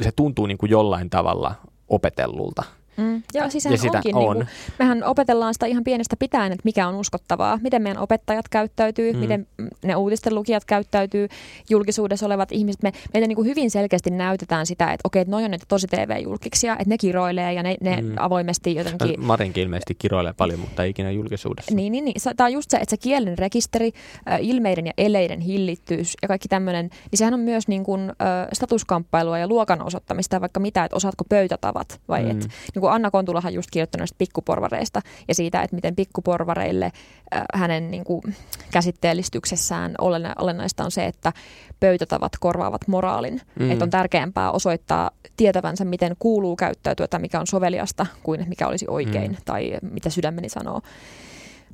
[0.01, 1.55] se tuntuu niin kuin jollain tavalla
[1.89, 2.63] opetellulta.
[2.97, 3.23] Mm.
[3.35, 4.37] Joo, siis ja sitä onkin, on.
[4.37, 8.49] Niin kuin, mehän opetellaan sitä ihan pienestä pitäen, että mikä on uskottavaa, miten meidän opettajat
[8.49, 9.19] käyttäytyy, mm.
[9.19, 9.47] miten
[9.85, 11.29] ne uutisten lukijat käyttäytyy,
[11.71, 12.83] julkisuudessa olevat ihmiset.
[12.83, 15.87] Me, meitä niin kuin hyvin selkeästi näytetään sitä, että okei, että noi on näitä tosi
[15.87, 18.15] TV-julkiksia, että ne kiroilee ja ne, ne mm.
[18.19, 19.21] avoimesti jotenkin...
[19.21, 21.75] No, Marinkin ilmeisesti kiroilee paljon, mutta ei ikinä julkisuudessa.
[21.75, 22.17] Niin, niin, niin.
[22.37, 23.93] Tämä on just se, että se kielen rekisteri,
[24.41, 28.13] ilmeiden ja eleiden hillittyys ja kaikki tämmöinen, niin sehän on myös niin kuin,
[28.53, 32.31] statuskamppailua ja luokan osoittamista, vaikka mitä, että osaatko pöytätavat vai mm.
[32.31, 32.49] et.
[32.75, 37.91] Niin kuin Anna Kontulahan just kirjoittanut näistä pikkuporvareista ja siitä, että miten pikkuporvareille äh, hänen
[37.91, 38.23] niin kuin,
[38.71, 39.95] käsitteellistyksessään
[40.39, 41.33] olennaista on se, että
[41.81, 43.41] pöytätavat korvaavat moraalin.
[43.59, 43.71] Mm.
[43.71, 48.87] Että on tärkeämpää osoittaa tietävänsä, miten kuuluu käyttäytyä tai mikä on soveliasta kuin mikä olisi
[48.89, 49.37] oikein mm.
[49.45, 50.81] tai mitä sydämeni sanoo.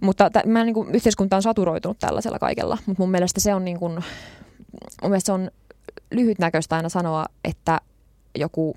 [0.01, 3.65] Mutta t- mä, niin kuin, yhteiskunta on saturoitunut tällaisella kaikella, mutta mun mielestä se on,
[3.65, 3.93] niin kuin,
[5.03, 5.51] mun mielestä se on
[6.11, 7.81] lyhytnäköistä aina sanoa, että
[8.39, 8.77] joku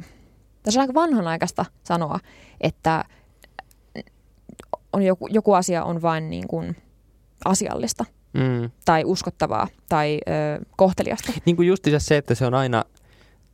[0.63, 2.19] tässä on aika vanhanaikaista sanoa,
[2.61, 3.05] että
[4.93, 6.75] on joku, joku asia on vain niin kuin
[7.45, 8.71] asiallista mm.
[8.85, 11.33] tai uskottavaa tai ö, kohteliasta.
[11.45, 12.83] Niin kuin justiinsa se, että se on aina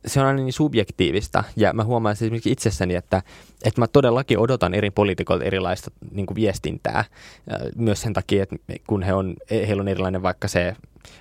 [0.06, 3.22] se on aina niin subjektiivista ja mä huomaan esimerkiksi itsessäni, että,
[3.64, 7.04] että mä todellakin odotan eri poliitikoilta erilaista niin viestintää
[7.76, 10.76] myös sen takia, että kun he on, heillä on erilainen vaikka se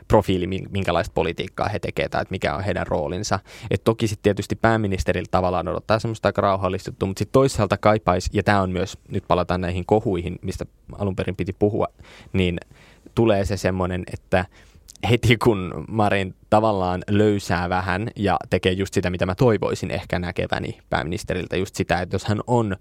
[0.08, 3.40] profiili, minkälaista politiikkaa he tekevät tai että mikä on heidän roolinsa.
[3.72, 8.44] Et toki sitten tietysti pääministeriltä tavallaan odottaa semmoista aika rauhallista mutta sitten toisaalta kaipaisi, ja
[8.44, 10.66] tämä on myös, nyt palataan näihin kohuihin, mistä
[11.00, 11.88] alun perin piti puhua,
[12.34, 12.58] niin
[13.16, 14.46] tulee se semmoinen, että
[15.10, 20.80] heti kun Marin tavallaan löysää vähän ja tekee just sitä, mitä mä toivoisin ehkä näkeväni
[20.90, 22.78] pääministeriltä, just sitä, että jos hän on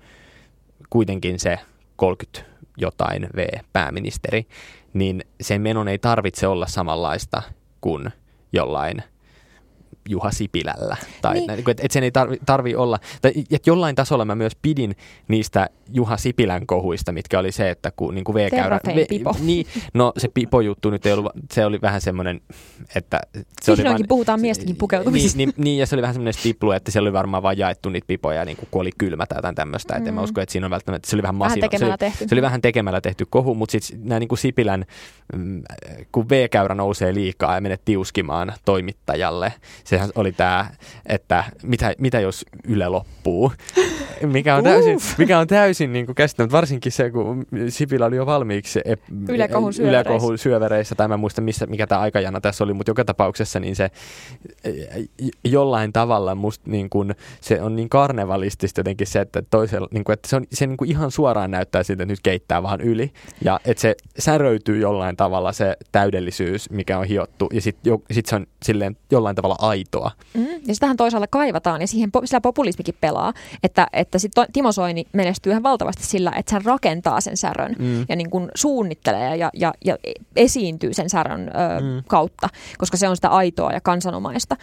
[0.90, 1.58] kuitenkin se
[1.96, 4.46] 30 jotain V-pääministeri,
[4.94, 7.42] niin sen menon ei tarvitse olla samanlaista
[7.80, 8.10] kuin
[8.52, 9.02] jollain–
[10.08, 10.96] Juha Sipilällä.
[11.22, 11.50] Tai niin.
[11.50, 14.96] että et sen ei tarvi, tarvi olla, tai että jollain tasolla mä myös pidin
[15.28, 18.80] niistä Juha Sipilän kohuista, mitkä oli se, että kun niin kuin V-käyrä...
[18.86, 19.36] V, pipo.
[19.46, 22.40] Niin, no se pipo-juttu nyt ei ollut, se oli vähän semmoinen,
[22.94, 23.20] että...
[23.62, 25.36] Se oli vaan, puhutaan miestäkin pukeutumisesta.
[25.36, 27.88] Niin, niin, niin, ja se oli vähän semmoinen stiplu, että siellä oli varmaan vain jaettu
[27.88, 29.94] niitä pipoja, niin kuin, kun oli kylmä tai jotain tämmöistä.
[29.94, 29.98] Mm.
[29.98, 30.24] Että en mä mm.
[30.24, 31.60] usko, että siinä on välttämättä, se oli vähän masino.
[31.60, 34.38] Vähän tekemällä se, oli, se oli vähän tekemällä tehty kohu, mutta sitten nämä niin kuin
[34.38, 34.84] Sipilän,
[35.36, 35.62] mm,
[36.12, 39.52] kun V-käyrä nousee liikaa ja menet tiuskimaan toimittajalle,
[39.84, 40.66] se sehän oli tämä,
[41.06, 43.52] että mitä, mitä jos Yle loppuu,
[44.22, 48.26] mikä on täysin, mikä on täysin niin kuin käsittämättä, varsinkin se, kun Sipilä oli jo
[48.26, 50.10] valmiiksi ep- Ylekohun syövereissä.
[50.10, 53.60] Ylekohun syövereissä, tai mä en muista missä, mikä tämä aikajana tässä oli, mutta joka tapauksessa
[53.60, 53.90] niin se
[55.44, 60.14] jollain tavalla musta niin kuin, se on niin karnevalistista jotenkin se, että, toisella, niin kuin,
[60.14, 63.12] että se, on, se niin kuin ihan suoraan näyttää siltä, että nyt keittää vaan yli,
[63.44, 68.36] ja että se säröytyy jollain tavalla se täydellisyys, mikä on hiottu, ja sitten sit se
[68.36, 69.56] on silleen jollain tavalla
[69.86, 70.10] aitoa.
[70.34, 75.04] Mm, ja sitähän toisaalta kaivataan, ja siihen sillä populismikin pelaa, että, että sit Timo Soini
[75.12, 78.06] menestyy ihan valtavasti sillä, että hän rakentaa sen särön, mm.
[78.08, 79.96] ja niin kuin suunnittelee ja, ja, ja
[80.36, 82.02] esiintyy sen särön ö, mm.
[82.08, 84.56] kautta, koska se on sitä aitoa ja kansanomaista.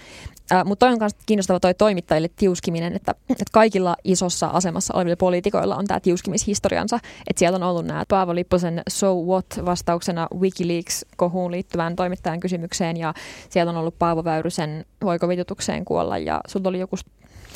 [0.66, 5.76] Mutta toi on myös kiinnostava toi toimittajille tiuskiminen, että, että kaikilla isossa asemassa olevilla poliitikoilla
[5.76, 7.00] on tämä tiuskimishistoriansa.
[7.28, 13.14] Että siellä on ollut nämä Paavo Lipposen So What vastauksena Wikileaks-kohuun liittyvään toimittajan kysymykseen ja
[13.50, 16.96] siellä on ollut Paavo Väyrysen voiko vitutukseen kuolla ja sulla oli joku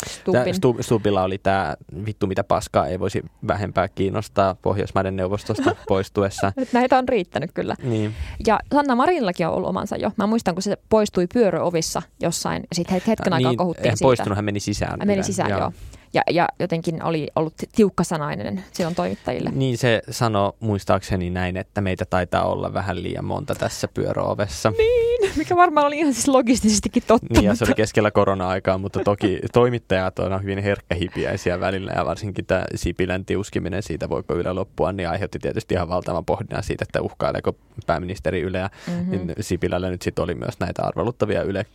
[0.06, 0.56] Stupin.
[0.56, 6.52] Stu, Stupilla oli tämä vittu mitä paskaa ei voisi vähempää kiinnostaa Pohjoismaiden neuvostosta poistuessa.
[6.74, 7.76] Näitä on riittänyt kyllä.
[7.84, 8.14] Niin.
[8.48, 10.12] Ja Sanna Marillakin on ollut omansa jo.
[10.18, 14.04] Mä muistan, kun se poistui pyöröovissa jossain ja sitten hetken aikaa niin, kohuttiin siitä.
[14.04, 15.00] poistunut, hän meni sisään.
[15.00, 15.60] Hän meni sisään, joo.
[15.60, 15.72] joo
[16.18, 19.52] ja, ja jotenkin oli ollut tiukkasanainen silloin toimittajille.
[19.56, 24.74] Niin se sanoi muistaakseni näin, että meitä taitaa olla vähän liian monta tässä pyöräovessa.
[24.78, 27.28] Niin, mikä varmaan oli ihan siis logistisestikin totta.
[27.34, 32.46] Niin ja se oli keskellä korona-aikaa, mutta toki toimittajat on hyvin herkkähipiäisiä välillä ja varsinkin
[32.46, 37.02] tämä Sipilän tiuskiminen siitä, voiko Yle loppua, niin aiheutti tietysti ihan valtavan pohdinnan siitä, että
[37.02, 37.56] uhkaileeko
[37.88, 38.70] pääministeri Yleä.
[38.88, 39.12] Mm-hmm.
[39.12, 41.66] Niin Sipilällä nyt sitten oli myös näitä arveluttavia Yle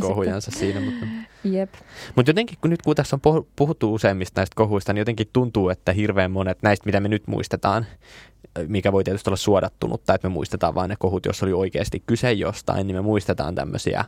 [0.00, 0.80] kohujansa siinä.
[0.80, 1.06] Mutta,
[1.44, 1.74] Jep.
[2.16, 5.92] mutta jotenkin kun nyt kun tässä on puhuttu useimmista näistä kohuista, niin jotenkin tuntuu, että
[5.92, 7.86] hirveän monet näistä, mitä me nyt muistetaan,
[8.66, 12.02] mikä voi tietysti olla suodattunut, tai että me muistetaan vain ne kohut, jos oli oikeasti
[12.06, 14.04] kyse jostain, niin me muistetaan tämmöisiä,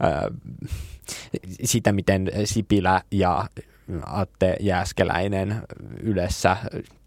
[0.00, 0.30] ää,
[1.64, 3.44] sitä miten Sipilä ja
[4.06, 5.62] Atte Jääskeläinen
[6.02, 6.56] yleensä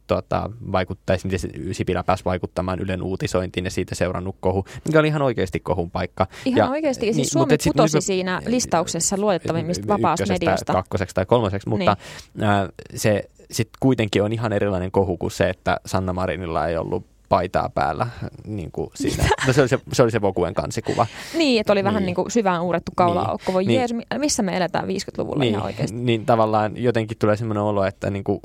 [0.09, 1.39] tota, vaikuttaisi, miten
[1.71, 6.27] Sipilä pääsi vaikuttamaan Ylen uutisointiin ja siitä seurannut kohu, mikä oli ihan oikeasti kohun paikka.
[6.45, 10.73] Ihan ja, oikeasti, siis niin, Suomi putosi nyt, siinä listauksessa luettavimmista vapaasta mediosta.
[10.73, 11.97] kakkoseksi tai kolmoseksi, mutta
[12.33, 12.43] niin.
[12.43, 17.05] äh, se sitten kuitenkin on ihan erilainen kohu kuin se, että Sanna Marinilla ei ollut
[17.29, 18.07] paitaa päällä
[18.47, 19.29] niin kuin siinä.
[19.47, 21.07] No se oli se, se, oli se Vokuen kansikuva.
[21.37, 21.85] niin, että oli niin.
[21.85, 23.53] vähän niin kuin syvään uurettu kaulaaukko.
[23.53, 23.77] Voi niin.
[23.77, 25.97] Jeesus, missä me eletään 50-luvulla niin, ihan oikeasti?
[25.97, 28.39] Niin tavallaan jotenkin tulee sellainen olo, että niin kuin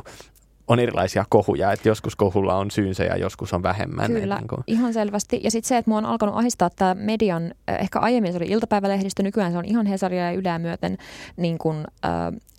[0.69, 4.13] on erilaisia kohuja, että joskus kohulla on syynsä ja joskus on vähemmän.
[4.13, 4.65] Kyllä, niin kuin.
[4.67, 5.41] ihan selvästi.
[5.45, 8.47] Ja sitten se, että mua on alkanut ahistaa tämä median, äh, ehkä aiemmin se oli
[8.47, 10.99] iltapäivälehdistö, nykyään se on ihan Hesaria ja Ylää myöten,
[11.37, 11.59] niin
[12.05, 12.11] äh,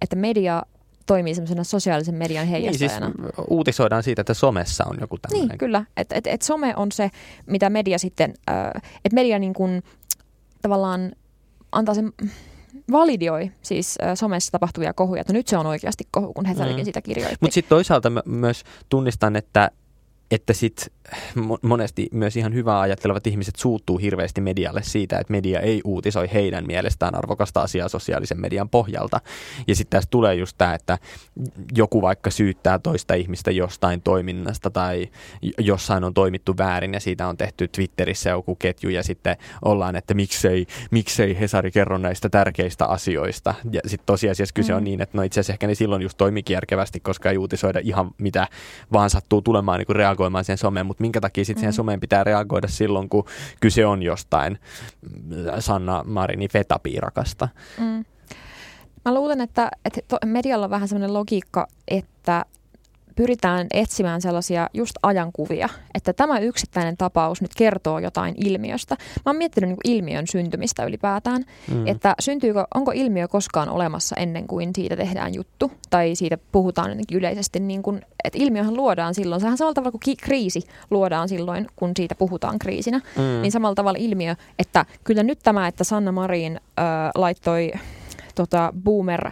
[0.02, 0.64] että media
[1.06, 3.08] toimii semmoisena sosiaalisen median heijastajana.
[3.08, 5.48] Niin, siis uutisoidaan siitä, että somessa on joku tämmöinen.
[5.48, 5.86] Niin, kyllä.
[5.98, 7.12] Että et, et some on se,
[7.46, 8.34] mitä media sitten,
[9.06, 9.82] että media niin kun,
[10.62, 11.12] tavallaan
[11.72, 12.14] antaa sen
[12.92, 16.86] validioi siis äh, somessa tapahtuvia kohuja, että nyt se on oikeasti kohu, kun Hesarikin mm.
[16.86, 17.38] sitä kirjoitti.
[17.42, 19.72] Mutta sitten toisaalta mä myös tunnistan, että
[20.32, 20.92] että sit
[21.62, 26.68] monesti myös ihan hyvää ajattelevat ihmiset suuttuu hirveästi medialle siitä, että media ei uutisoi heidän
[26.68, 29.22] mielestään arvokasta asiaa sosiaalisen median pohjalta.
[29.68, 30.98] Ja sitten tässä tulee just tämä, että
[31.76, 35.08] joku vaikka syyttää toista ihmistä jostain toiminnasta tai
[35.60, 40.14] jossain on toimittu väärin ja siitä on tehty Twitterissä joku ketju ja sitten ollaan, että
[40.14, 43.54] miksei, miksei Hesari kerro näistä tärkeistä asioista.
[43.72, 44.78] Ja sitten tosiasiassa kyse mm.
[44.78, 47.80] on niin, että no itse asiassa ehkä ne silloin just toimikin järkevästi, koska ei uutisoida
[47.84, 48.48] ihan mitä
[48.94, 51.60] vaan sattuu tulemaan niin kuin reagoimaan siihen someen, mutta minkä takia sitten mm.
[51.60, 53.26] siihen someen pitää reagoida silloin, kun
[53.60, 54.60] kyse on jostain
[55.60, 57.50] Sanna Marini fetapiirakasta.
[57.80, 58.06] Mm.
[59.06, 62.46] Mä luulen, että, että medialla on vähän sellainen logiikka, että
[63.16, 68.96] pyritään etsimään sellaisia just ajankuvia, että tämä yksittäinen tapaus nyt kertoo jotain ilmiöstä.
[69.00, 71.88] Mä oon miettinyt niin ilmiön syntymistä ylipäätään, mm.
[71.88, 77.60] että syntyykö, onko ilmiö koskaan olemassa ennen kuin siitä tehdään juttu tai siitä puhutaan yleisesti,
[77.60, 82.16] niin kuin, että ilmiöhän luodaan silloin, sehän samalla tavalla kuin kriisi luodaan silloin, kun siitä
[82.16, 83.42] puhutaan kriisinä, mm.
[83.42, 87.72] niin samalla tavalla ilmiö, että kyllä nyt tämä, että Sanna Marin äh, laittoi
[88.36, 89.32] tota, boomer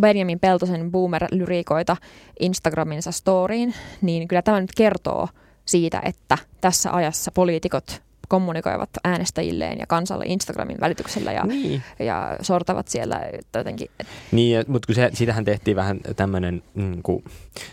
[0.00, 1.96] Benjamin Peltosen boomer-lyriikoita
[2.40, 5.28] Instagraminsa storyin, niin kyllä tämä nyt kertoo
[5.64, 11.82] siitä, että tässä ajassa poliitikot kommunikoivat äänestäjilleen ja kansalle Instagramin välityksellä ja, niin.
[11.98, 13.20] ja sortavat siellä
[13.54, 13.88] jotenkin.
[14.32, 17.02] Niin, mutta kun se, siitähän tehtiin vähän tämmöinen mm,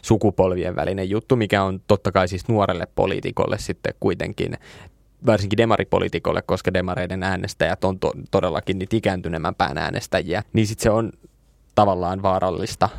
[0.01, 4.57] sukupolvien välinen juttu, mikä on totta kai siis nuorelle poliitikolle sitten kuitenkin
[5.25, 10.89] varsinkin demaripoliitikolle, koska demareiden äänestäjät on to- todellakin niitä ikääntyneemmän pään äänestäjiä, niin sitten se
[10.89, 11.11] on
[11.79, 12.89] tavallaan vaarallista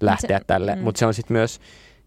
[0.00, 0.82] lähteä se, tälle, mm.
[0.82, 1.60] mutta se on sitten myös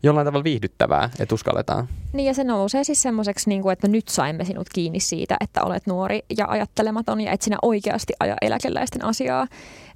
[0.04, 1.88] jollain tavalla viihdyttävää, että uskalletaan.
[2.13, 5.63] Niin ja se nousee siis semmoiseksi, niin kuin, että nyt saimme sinut kiinni siitä, että
[5.63, 9.47] olet nuori ja ajattelematon ja et sinä oikeasti aja eläkeläisten asiaa.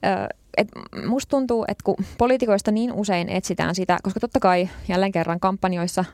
[0.06, 0.68] Ö, et
[1.08, 6.06] musta tuntuu, että kun poliitikoista niin usein etsitään sitä, koska totta kai jälleen kerran kampanjoissa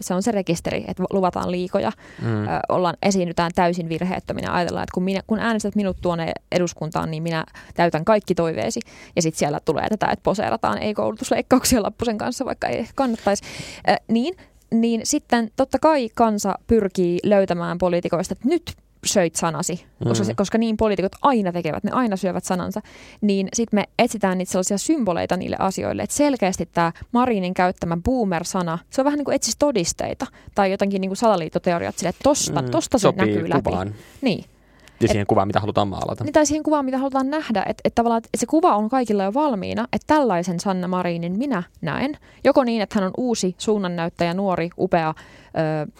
[0.00, 2.28] se on se rekisteri, että luvataan liikoja, mm.
[2.68, 7.44] ollaan, esiinnytään täysin virheettöminä, ajatellaan, että kun, minä, kun äänestät minut tuonne eduskuntaan, niin minä
[7.74, 8.80] täytän kaikki toiveesi.
[9.16, 13.44] Ja sitten siellä tulee tätä, että poseerataan ei-koulutusleikkauksia lappusen kanssa, vaikka ei kannattaisi.
[14.08, 14.34] Niin,
[14.70, 18.72] niin sitten totta kai kansa pyrkii löytämään poliitikoista, että nyt
[19.06, 20.36] söit sanasi, koska, mm.
[20.36, 22.80] koska niin poliitikot aina tekevät, ne aina syövät sanansa,
[23.20, 28.78] niin sitten me etsitään niitä sellaisia symboleita niille asioille, että selkeästi tämä Marinin käyttämä boomer-sana,
[28.90, 32.62] se on vähän niin kuin etsisi todisteita tai jotenkin niin kuin salaliittoteoriat sille, että tosta,
[32.62, 32.70] mm.
[32.70, 33.88] tosta se näkyy kuvaan.
[33.88, 33.98] läpi.
[34.20, 34.44] Niin.
[35.00, 36.24] Ja siihen et, kuvaan, mitä halutaan maalata.
[36.24, 37.62] Niin, tai siihen kuvaan, mitä halutaan nähdä.
[37.68, 41.62] Että et tavallaan että se kuva on kaikilla jo valmiina, että tällaisen Sanna Marinin minä
[41.80, 42.18] näen.
[42.44, 45.14] Joko niin, että hän on uusi suunnannäyttäjä, nuori, upea
[45.88, 45.92] ö,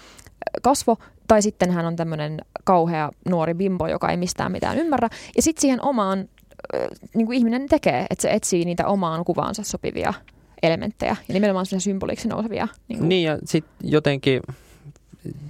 [0.63, 0.97] kasvo,
[1.29, 5.09] tai sitten hän on tämmöinen kauhea nuori bimbo, joka ei mistään mitään ymmärrä.
[5.37, 6.29] Ja sitten siihen omaan,
[7.15, 10.15] niin kuin ihminen tekee, että se etsii niitä omaan kuvaansa sopivia
[10.63, 12.69] elementtejä ja nimenomaan symboliksi nousevia.
[12.89, 13.09] Niin, kuin.
[13.09, 14.43] niin ja sitten jotenkin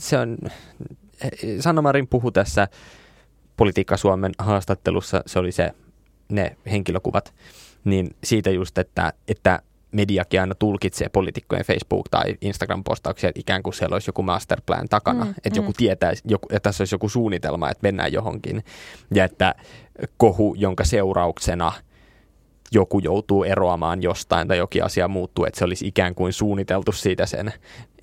[0.01, 0.39] se on,
[1.61, 2.69] Sanna Marin tässä
[3.57, 5.71] Politiikka Suomen haastattelussa, se oli se,
[6.29, 7.35] ne henkilökuvat,
[7.85, 9.63] niin siitä just, että, että
[9.95, 15.25] mediakin aina tulkitsee poliitikkojen Facebook- tai Instagram-postauksia, että ikään kuin siellä olisi joku masterplan takana,
[15.25, 15.57] mm, että mm.
[15.57, 18.65] joku tietää, joku, että tässä olisi joku suunnitelma, että mennään johonkin.
[19.15, 19.55] Ja että
[20.17, 21.73] kohu, jonka seurauksena
[22.73, 27.27] joku joutuu eroamaan jostain tai jokin asia muuttuu, että se olisi ikään kuin suunniteltu siitä
[27.27, 27.53] sen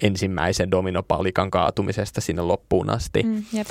[0.01, 3.23] ensimmäisen dominopalikan kaatumisesta sinne loppuun asti.
[3.23, 3.67] Mm, jep.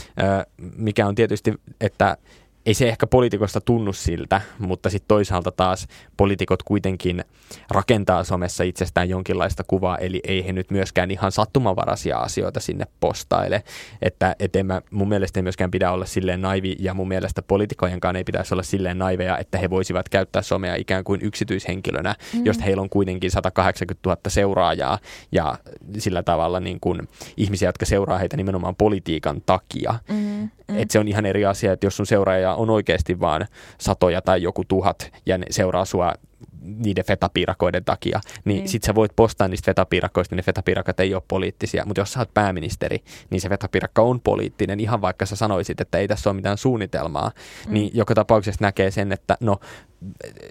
[0.76, 2.16] mikä on tietysti, että
[2.66, 7.24] ei se ehkä poliitikosta tunnu siltä, mutta sitten toisaalta taas poliitikot kuitenkin
[7.70, 13.62] rakentaa somessa itsestään jonkinlaista kuvaa, eli ei he nyt myöskään ihan sattumanvaraisia asioita sinne postaile.
[14.02, 17.42] Että et en mä, mun mielestä ei myöskään pidä olla silleen naivi, ja mun mielestä
[17.42, 22.44] poliitikojenkaan ei pitäisi olla silleen naiveja, että he voisivat käyttää somea ikään kuin yksityishenkilönä, mm.
[22.44, 24.98] josta heillä on kuitenkin 180 000 seuraajaa,
[25.32, 25.58] ja
[25.98, 29.94] sillä tavalla niin kuin ihmisiä, jotka seuraa heitä nimenomaan politiikan takia.
[30.08, 30.50] Mm.
[30.70, 30.78] Mm.
[30.78, 33.46] Että se on ihan eri asia, että jos sun seuraaja on oikeasti vaan
[33.78, 36.14] satoja tai joku tuhat ja ne seuraa sua
[36.62, 38.66] niiden fetapiirakoiden takia, niin mm.
[38.66, 42.20] sit sä voit postaa niistä fetapiirakoista, niin ne fetapiirakat ei ole poliittisia, mutta jos sä
[42.20, 46.36] oot pääministeri, niin se fetapiirakka on poliittinen, ihan vaikka sä sanoisit, että ei tässä ole
[46.36, 47.30] mitään suunnitelmaa,
[47.66, 47.74] mm.
[47.74, 49.60] niin joka tapauksessa näkee sen, että no,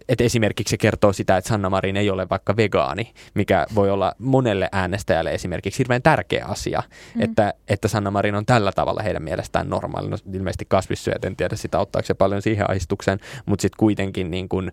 [0.10, 4.14] että esimerkiksi se kertoo sitä, että Sanna Marin ei ole vaikka vegaani, mikä voi olla
[4.20, 6.84] monelle äänestäjälle esimerkiksi hirveän tärkeä asia,
[7.16, 7.22] mm.
[7.22, 10.10] että, että Sanna Marin on tällä tavalla heidän mielestään normaali.
[10.10, 14.50] No, ilmeisesti kasvissyöjät, en tiedä sitä auttaako se paljon siihen ahistukseen, mutta sitten kuitenkin niin
[14.50, 14.72] kuin,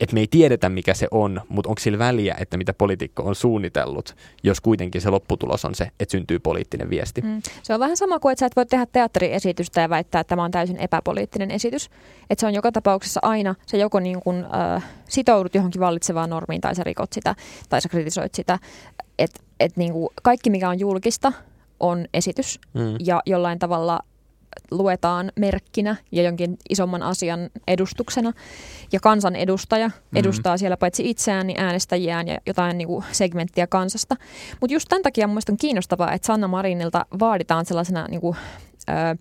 [0.00, 3.34] että me ei tiedetä, mikä se on, mutta onko sillä väliä, että mitä poliitikko on
[3.34, 7.20] suunnitellut, jos kuitenkin se lopputulos on se, että syntyy poliittinen viesti.
[7.20, 7.42] Mm.
[7.62, 10.44] Se on vähän sama kuin, että sä et voi tehdä teatteriesitystä ja väittää, että tämä
[10.44, 11.90] on täysin epäpoliittinen esitys.
[12.30, 16.60] Että se on joka tapauksessa aina, se joko niin kuin, äh, sitoudut johonkin vallitsevaan normiin
[16.60, 17.34] tai sä rikot sitä
[17.68, 18.58] tai sä kritisoit sitä.
[19.18, 21.32] Että et niin kuin kaikki, mikä on julkista,
[21.80, 22.96] on esitys mm.
[23.00, 24.00] ja jollain tavalla
[24.70, 28.32] luetaan merkkinä ja jonkin isomman asian edustuksena.
[28.92, 30.18] Ja kansan edustaja mm-hmm.
[30.18, 34.16] edustaa siellä paitsi itseään, niin äänestäjiään ja jotain niin kuin segmenttiä kansasta.
[34.60, 38.36] Mutta just tämän takia mun on kiinnostavaa, että Sanna Marinilta vaaditaan sellaisena niin kuin,
[38.88, 39.16] ö,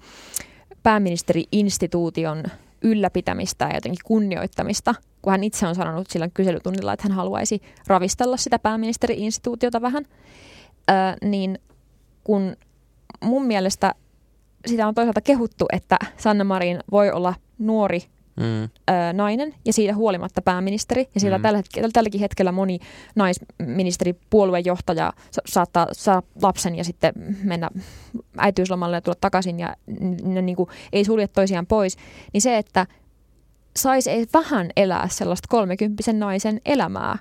[0.84, 2.44] pääministeri-instituution
[2.82, 8.38] ylläpitämistä ja jotenkin kunnioittamista, kun hän itse on sanonut sillä kyselytunnilla, että hän haluaisi ravistella
[8.38, 10.06] sitä pääministeri-instituutiota vähän,
[10.89, 11.60] ö, niin
[12.24, 12.56] kun
[13.24, 13.96] mun mielestä
[14.65, 18.04] sitä on toisaalta kehuttu, että Sanna Marin voi olla nuori
[18.39, 18.63] mm.
[18.63, 18.69] ö,
[19.13, 21.08] nainen ja siitä huolimatta pääministeri.
[21.15, 21.41] Ja siellä mm.
[21.41, 21.62] tällä,
[21.93, 22.80] tälläkin hetkellä moni
[23.15, 27.69] naisministeri, puoluejohtaja sa- saattaa saada lapsen ja sitten mennä
[28.38, 29.76] äitiyslomalle ja tulla takaisin ja
[30.24, 31.98] ne niin kuin, ei sulje toisiaan pois.
[32.34, 32.88] Niin se, että
[33.76, 37.17] saisi vähän elää sellaista kolmekymppisen naisen elämää,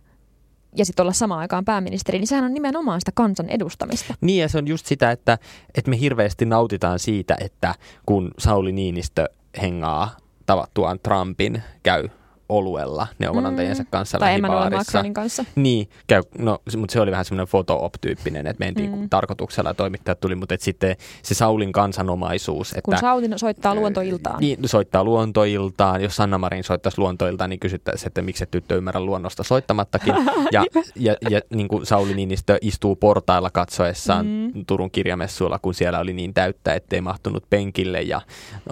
[0.76, 4.14] ja sitten olla samaan aikaan pääministeri, niin sehän on nimenomaan sitä kansan edustamista.
[4.20, 5.38] Niin ja se on just sitä, että,
[5.74, 7.74] että me hirveästi nautitaan siitä, että
[8.06, 9.28] kun Sauli Niinistö
[9.62, 12.08] hengaa tavattuaan Trumpin, käy
[12.48, 13.88] oluella neuvonantajiensa mm.
[13.90, 15.44] kanssa Tai Emmanuel Macronin kanssa.
[15.54, 19.08] Niin, käy, no, mutta se oli vähän semmoinen foto-op-tyyppinen, että mentiin mm.
[19.08, 22.70] tarkoituksella ja toimittajat tuli, mutta sitten se Saulin kansanomaisuus.
[22.70, 24.40] Että, Kun Saulin soittaa luontoiltaan.
[24.40, 26.02] Niin, soittaa luontoiltaan.
[26.02, 30.14] Jos Sanna Marin soittaisi luontoiltaan, niin kysyttäisiin, että miksi et tyttö ymmärrä luonnosta soittamattakin.
[30.52, 34.64] ja, ja, ja niin kuin Sauli Niinistö istuu portailla katsoessaan mm.
[34.66, 38.20] Turun kirjamessuilla, kun siellä oli niin täyttä, ettei mahtunut penkille ja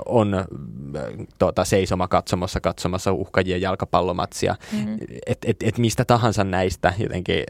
[0.06, 0.44] on
[1.38, 4.96] tuota, seisoma katsomassa katsomassa uhkajia jalkapallomatsia, mm-hmm.
[5.26, 7.44] että et, et mistä tahansa näistä jotenkin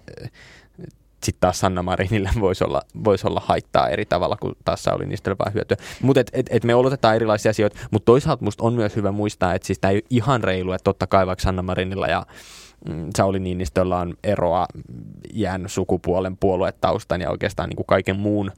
[1.25, 5.37] sitten taas Sanna Marinille voisi olla, vois olla haittaa eri tavalla, kuin taas Sauli niistä
[5.39, 5.77] vaan hyötyä.
[6.03, 9.55] Mutta et, et, et me oletetaan erilaisia asioita, mutta toisaalta musta on myös hyvä muistaa,
[9.55, 12.27] että siis tämä ei ole ihan reilu, että totta kai vaikka Sanna Marinilla ja
[12.89, 14.67] mm, Sauli Niinistöllä on eroa
[15.33, 18.53] jään sukupuolen, puoluetaustan ja oikeastaan niin kuin kaiken muun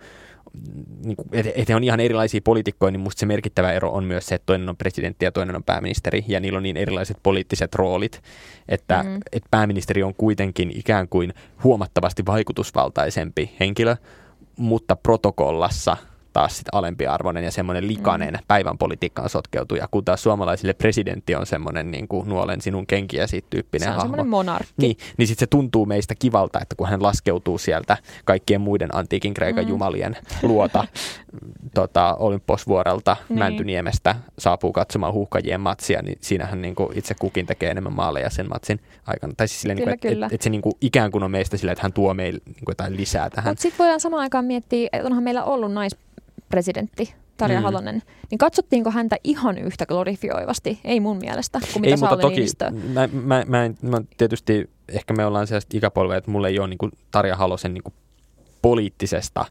[1.04, 4.26] niin kuin, että he on ihan erilaisia poliitikkoja, niin musta se merkittävä ero on myös
[4.26, 7.74] se, että toinen on presidentti ja toinen on pääministeri, ja niillä on niin erilaiset poliittiset
[7.74, 8.22] roolit,
[8.68, 9.20] että, mm-hmm.
[9.32, 11.34] että pääministeri on kuitenkin ikään kuin
[11.64, 13.96] huomattavasti vaikutusvaltaisempi henkilö,
[14.56, 15.96] mutta protokollassa–
[16.32, 18.40] taas sit alempiarvoinen ja semmoinen likainen mm.
[18.48, 23.46] päivän politiikkaan sotkeutuja, kun taas suomalaisille presidentti on semmoinen niin kuin nuolen sinun kenkiä siitä
[23.50, 24.24] tyyppinen se on hahmo.
[24.24, 24.72] monarkki.
[24.76, 29.34] Niin, niin sitten se tuntuu meistä kivalta, että kun hän laskeutuu sieltä kaikkien muiden antiikin
[29.34, 29.70] Kreikan mm.
[29.70, 30.84] jumalien luota
[31.74, 33.38] tota, Olymposvuorelta niin.
[33.38, 38.48] Mäntyniemestä saapuu katsomaan huuhkajien matsia, niin siinähän niin kuin itse kukin tekee enemmän maaleja sen
[38.48, 39.32] matsin aikana.
[39.36, 41.30] Tai siis silleen, kyllä, niin kuin, että et, et se niin kuin, ikään kuin on
[41.30, 43.50] meistä silleen, että hän tuo meille niin kuin jotain lisää tähän.
[43.50, 45.96] Mutta sitten voidaan samaan aikaan miettiä, että onhan meillä ollut nais
[46.48, 47.64] presidentti Tarja mm.
[47.64, 50.80] Halonen, niin katsottiinko häntä ihan yhtä glorifioivasti?
[50.84, 52.46] Ei mun mielestä, kuin mitä ei, mutta toki,
[52.92, 56.68] mä, mä, mä, en, mä, tietysti ehkä me ollaan sellaista ikäpolvea, että mulla ei ole
[56.68, 57.94] niin kuin Tarja Halosen niin kuin
[58.62, 59.44] poliittisesta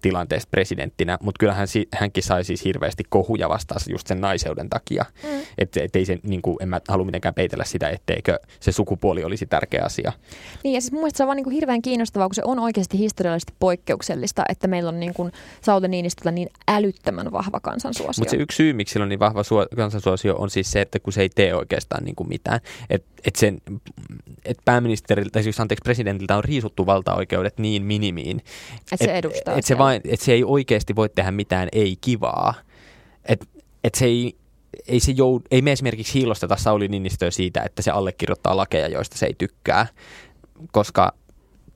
[0.00, 5.04] tilanteesta presidenttinä, mutta kyllähän si, hänkin sai siis hirveästi kohuja vastaan just sen naiseuden takia.
[5.22, 5.40] Mm.
[5.58, 9.24] Että et ei se, niin kuin, en mä halua mitenkään peitellä sitä, etteikö se sukupuoli
[9.24, 10.12] olisi tärkeä asia.
[10.64, 12.58] Niin ja siis mun mielestä se on vaan niin kuin hirveän kiinnostavaa, kun se on
[12.58, 18.20] oikeasti historiallisesti poikkeuksellista, että meillä on niin kuin Sauli Niinistöllä niin älyttömän vahva kansansuosio.
[18.20, 20.98] Mutta se yksi syy, miksi sillä on niin vahva suo, kansansuosio, on siis se, että
[20.98, 22.60] kun se ei tee oikeastaan niin kuin mitään.
[22.90, 23.60] Että et sen,
[24.44, 28.38] et pääministeriltä, tai siis anteeksi presidentiltä on riisuttu valtaoikeudet niin minimiin.
[28.38, 29.54] Että et, se edustaa.
[29.56, 32.54] Et se vaan vain, että se ei oikeasti voi tehdä mitään ei-kivaa.
[33.24, 33.46] Että
[33.84, 34.36] et se ei,
[34.88, 39.18] ei, se joud, ei me esimerkiksi hiilosteta Sauli Ninnistöä siitä, että se allekirjoittaa lakeja, joista
[39.18, 39.86] se ei tykkää,
[40.72, 41.12] koska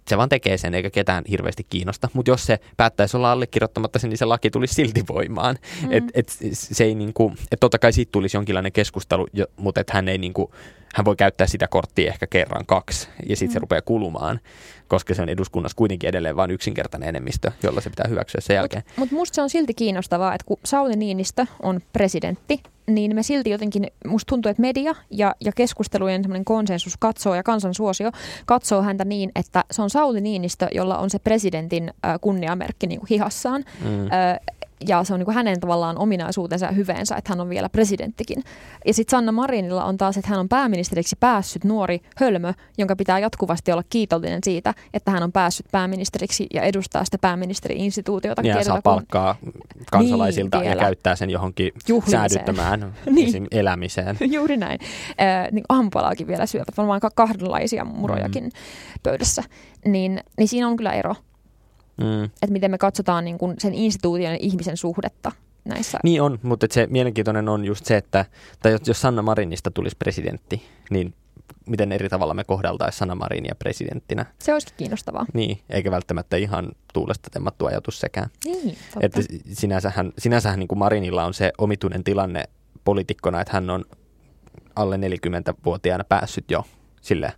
[0.09, 2.09] se vaan tekee sen eikä ketään hirveästi kiinnosta.
[2.13, 5.57] Mutta jos se päättäisi olla allekirjoittamatta sen, niin se laki tulisi silti voimaan.
[5.83, 5.93] Mm.
[5.93, 10.19] Et, et, se ei niinku, et totta kai siitä tulisi jonkinlainen keskustelu, mutta hän ei
[10.19, 10.55] niinku,
[10.95, 13.53] hän voi käyttää sitä korttia ehkä kerran kaksi ja sitten mm.
[13.53, 14.41] se rupeaa kulumaan,
[14.89, 18.83] koska se on eduskunnassa kuitenkin edelleen vain yksinkertainen enemmistö, jolla se pitää hyväksyä sen jälkeen.
[18.87, 23.23] Mutta mut musta se on silti kiinnostavaa, että kun Sauli Niinistö on presidentti, niin me
[23.23, 28.11] silti jotenkin, musta tuntuu, että media ja, ja keskustelujen semmoinen konsensus katsoo ja kansansuosio
[28.47, 33.01] katsoo häntä niin, että se on Sauli Niinistö, jolla on se presidentin äh, kunniamerkki niin
[33.01, 33.65] kuin hihassaan.
[33.85, 34.05] Mm.
[34.05, 34.11] Äh,
[34.89, 38.43] ja se on niin kuin hänen tavallaan ominaisuutensa ja hyveensä, että hän on vielä presidenttikin.
[38.87, 43.19] Ja sitten Sanna Marinilla on taas, että hän on pääministeriksi päässyt nuori hölmö, jonka pitää
[43.19, 48.43] jatkuvasti olla kiitollinen siitä, että hän on päässyt pääministeriksi ja edustaa sitä pääministeri-instituutiota.
[48.43, 49.37] Ja saa palkkaa
[49.91, 52.31] kansalaisilta niin, ja käyttää sen johonkin Juhlimiseen.
[52.31, 53.49] säädyttämään niin.
[53.51, 54.17] elämiseen.
[54.33, 54.79] Juuri näin.
[55.21, 58.51] Äh, niin aamupalaakin vielä syövät, varmaan kahdenlaisia murojakin mm.
[59.03, 59.43] pöydässä.
[59.85, 61.15] Niin, niin siinä on kyllä ero.
[61.97, 62.25] Mm.
[62.25, 65.33] Että miten me katsotaan niin kuin sen instituution ja ihmisen suhdetta
[65.65, 65.99] näissä.
[66.05, 68.25] Niin on, mutta se mielenkiintoinen on just se, että
[68.63, 71.15] tai jos Sanna Marinista tulisi presidentti, niin
[71.67, 74.27] miten eri tavalla me kohdeltaisiin Sanna Marinia presidenttinä.
[74.39, 75.27] Se olisikin kiinnostavaa.
[75.35, 78.31] Niin, eikä välttämättä ihan tuulesta temmattu ajatus sekään.
[78.45, 79.07] Niin, totta.
[79.07, 79.21] Että
[79.53, 82.45] sinänsähän, sinänsähän niin kuin Marinilla on se omituinen tilanne
[82.85, 83.85] poliitikkona, että hän on
[84.77, 86.65] alle 40-vuotiaana päässyt jo
[87.01, 87.33] sille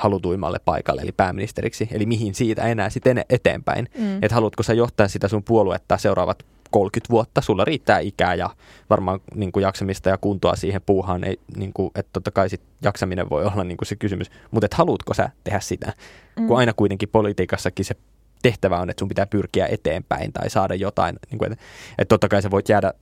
[0.00, 1.88] halutuimmalle paikalle, eli pääministeriksi.
[1.92, 3.88] Eli mihin siitä enää sitten eteenpäin.
[3.98, 4.16] Mm.
[4.22, 8.50] Että haluatko sä johtaa sitä sun puoluetta seuraavat 30 vuotta, sulla riittää ikää ja
[8.90, 12.60] varmaan niin kuin jaksamista ja kuntoa siihen puuhaan, ei, niin kuin, että totta kai sit
[12.82, 15.92] jaksaminen voi olla niin kuin se kysymys, mutta että haluatko sä tehdä sitä,
[16.36, 16.46] mm.
[16.46, 17.94] kun aina kuitenkin politiikassakin se
[18.42, 21.64] tehtävä on, että sun pitää pyrkiä eteenpäin tai saada jotain, niin kuin, että,
[21.98, 22.92] että totta kai sä voit jäädä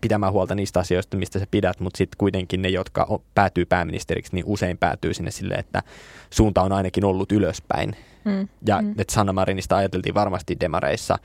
[0.00, 4.44] pitämään huolta niistä asioista, mistä sä pidät, mutta sitten kuitenkin ne, jotka päätyy pääministeriksi, niin
[4.46, 5.82] usein päätyy sinne sille, että
[6.30, 7.96] suunta on ainakin ollut ylöspäin.
[8.24, 8.48] Mm.
[8.66, 8.94] Ja mm.
[8.98, 11.18] että Sanna Marinista ajateltiin varmasti demareissa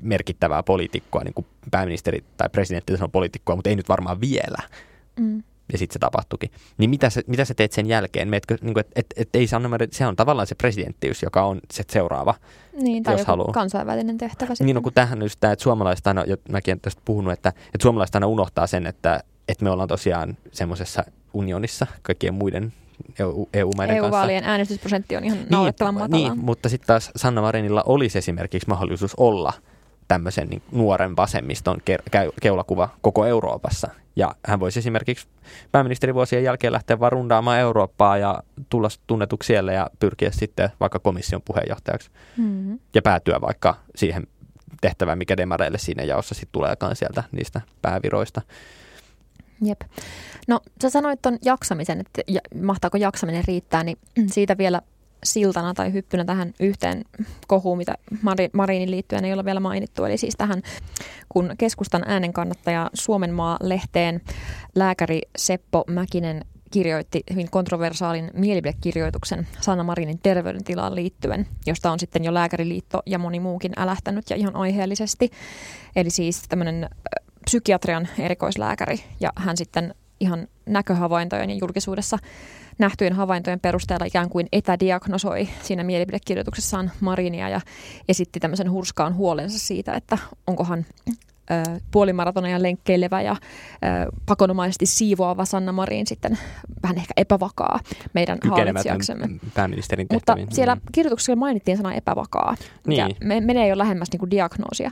[0.00, 4.58] merkittävää poliitikkoa, niin kuin pääministeri tai presidentti on poliitikkoa, mutta ei nyt varmaan vielä.
[5.20, 6.50] Mm ja sitten se tapahtuikin.
[6.78, 8.28] Niin mitä sä, mitä sä teet sen jälkeen?
[8.28, 11.42] Meetkö, niin kuin, et, et, et ei Sanna Marin, se on tavallaan se presidenttiys, joka
[11.42, 12.34] on se seuraava,
[12.72, 13.52] niin, tai jos haluaa.
[13.52, 14.66] kansainvälinen tehtävä sitten.
[14.66, 17.48] Niin, no kun tähän just tämä, että suomalaiset aina, ja mäkin olen tästä puhunut, että,
[17.48, 21.04] että suomalaiset aina unohtaa sen, että, että me ollaan tosiaan semmoisessa
[21.34, 22.72] unionissa kaikkien muiden
[23.18, 24.06] EU, EU-maiden EU-vaalien kanssa.
[24.06, 26.16] EU-vaalien äänestysprosentti on ihan niin, naurettavan matala.
[26.16, 29.52] Niin, mutta sitten taas Sanna Marinilla olisi esimerkiksi mahdollisuus olla–
[30.10, 33.88] tämmöisen niin nuoren vasemmiston ke- keulakuva koko Euroopassa.
[34.16, 35.28] Ja hän voisi esimerkiksi
[35.72, 41.42] pääministerivuosien jälkeen lähteä vaan rundaamaan Eurooppaa ja tulla tunnetuksi siellä ja pyrkiä sitten vaikka komission
[41.44, 42.10] puheenjohtajaksi.
[42.36, 42.78] Mm-hmm.
[42.94, 44.26] Ja päätyä vaikka siihen
[44.80, 48.42] tehtävään, mikä demareille siinä jaossa sitten tuleekaan sieltä niistä pääviroista.
[49.64, 49.80] Jep.
[50.48, 52.22] No sä sanoit tuon jaksamisen, että
[52.62, 54.82] mahtaako jaksaminen riittää, niin siitä vielä
[55.24, 57.04] siltana tai hyppynä tähän yhteen
[57.46, 57.94] kohuun, mitä
[58.52, 60.04] Mariinin liittyen ei ole vielä mainittu.
[60.04, 60.62] Eli siis tähän,
[61.28, 64.20] kun keskustan äänenkannattaja Suomenmaa-lehteen
[64.74, 72.34] lääkäri Seppo Mäkinen kirjoitti hyvin kontroversaalin mielipidekirjoituksen Sanna Marinin terveydentilaan liittyen, josta on sitten jo
[72.34, 75.30] Lääkäriliitto ja moni muukin älähtänyt ja ihan aiheellisesti.
[75.96, 76.90] Eli siis tämmöinen
[77.44, 82.18] psykiatrian erikoislääkäri ja hän sitten ihan näköhavaintojen ja julkisuudessa
[82.78, 87.60] nähtyjen havaintojen perusteella ikään kuin etädiagnosoi siinä mielipidekirjoituksessaan Marinia ja
[88.08, 90.86] esitti tämmöisen hurskaan huolensa siitä, että onkohan
[91.90, 93.36] puolimaratoneja lenkkeilevä ja
[94.26, 96.38] pakonomaisesti siivoava Sanna Marin sitten
[96.82, 97.80] vähän ehkä epävakaa
[98.14, 99.28] meidän hallitsijaksemme.
[99.54, 100.42] pääministerin tehtäviin.
[100.44, 102.54] Mutta siellä kirjoituksessa mainittiin sana epävakaa,
[102.86, 103.44] mikä niin.
[103.44, 104.90] menee jo lähemmäs niin kuin diagnoosia.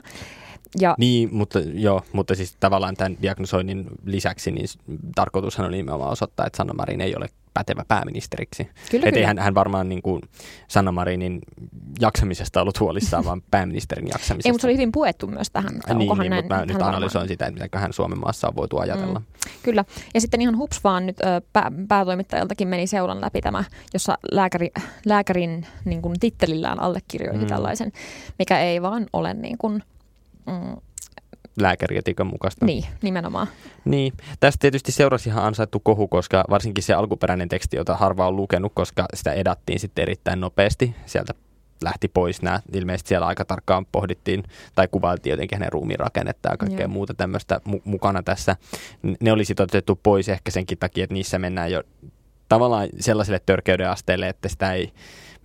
[0.79, 4.67] Ja, niin, mutta, joo, mutta siis tavallaan tämän diagnosoinnin lisäksi niin
[5.15, 8.69] tarkoitushan on nimenomaan osoittaa, että Sanna Marin ei ole pätevä pääministeriksi.
[8.91, 9.27] Kyllä, Et kyllä.
[9.27, 10.21] Hän, hän varmaan niin kuin
[10.67, 11.39] Sanna Marinin
[12.01, 14.47] jaksamisesta ollut huolissaan, vaan pääministerin jaksamisesta.
[14.47, 15.75] Ei, mutta se oli hyvin puettu myös tähän.
[15.75, 17.27] Että niin, niin, näin, mutta mä nyt analysoin varmaan.
[17.27, 19.19] sitä, että miten hän Suomen maassa on voitu ajatella.
[19.19, 19.25] Mm,
[19.63, 19.85] kyllä.
[20.13, 21.17] Ja sitten ihan hups vaan nyt
[21.53, 23.63] pää, päätoimittajaltakin meni seulan läpi tämä,
[23.93, 24.71] jossa lääkäri,
[25.05, 27.49] lääkärin niin kuin tittelillään allekirjoitti mm.
[27.49, 27.91] tällaisen,
[28.39, 29.83] mikä ei vaan ole niin kuin,
[30.49, 30.75] mm,
[31.59, 32.65] lääkärietiikan mukaista.
[32.65, 33.47] Niin, nimenomaan.
[33.85, 38.35] Niin, tästä tietysti seurasi ihan ansaittu kohu, koska varsinkin se alkuperäinen teksti, jota harva on
[38.35, 40.95] lukenut, koska sitä edattiin sitten erittäin nopeasti.
[41.05, 41.33] Sieltä
[41.83, 44.43] lähti pois nämä, ilmeisesti siellä aika tarkkaan pohdittiin
[44.75, 46.87] tai kuvailtiin jotenkin hänen ruumiin rakennetta ja kaikkea Joo.
[46.87, 48.55] muuta tämmöistä mu- mukana tässä.
[49.21, 51.83] Ne olisi otettu pois ehkä senkin takia, että niissä mennään jo
[52.49, 54.93] tavallaan sellaiselle törkeyden asteelle, että sitä ei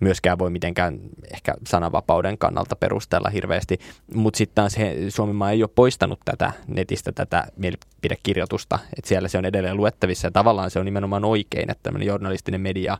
[0.00, 0.98] myöskään voi mitenkään
[1.34, 3.78] ehkä sananvapauden kannalta perustella hirveästi.
[4.14, 9.38] Mutta sitten taas he, Suomimaa ei ole poistanut tätä netistä tätä mielipidekirjoitusta, että siellä se
[9.38, 12.98] on edelleen luettavissa ja tavallaan se on nimenomaan oikein, että tämmöinen journalistinen media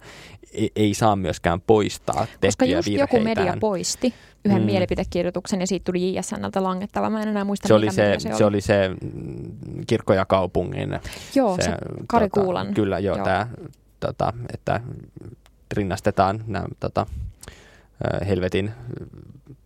[0.52, 4.14] ei, ei saa myöskään poistaa Koska just joku media poisti
[4.44, 4.66] yhden mm.
[4.66, 7.10] mielipidekirjoituksen ja siitä tuli JSNltä langettava.
[7.10, 8.38] Mä en enää muista, se oli se, se, oli.
[8.38, 8.90] se oli se
[9.86, 11.00] kirkko ja kaupungin.
[11.34, 11.70] Joo, se, se
[12.06, 12.74] Kari tota, Kuulan.
[12.74, 13.24] Kyllä, joo, joo.
[13.24, 13.46] Tämä,
[14.00, 14.80] tota, että
[15.74, 17.06] rinnastetaan nämä tota,
[18.26, 18.72] helvetin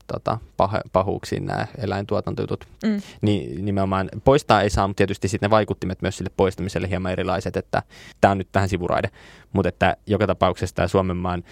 [0.06, 2.64] tota, pah, pahuuksiin nämä eläintuotantojutut.
[2.84, 3.02] Mm.
[3.20, 7.56] Niin nimenomaan poistaa ei saa, mutta tietysti sitten ne vaikuttimet myös sille poistamiselle hieman erilaiset,
[7.56, 7.82] että
[8.20, 9.10] tämä on nyt vähän sivuraide.
[9.52, 11.44] Mutta että joka tapauksessa tämä Suomen maan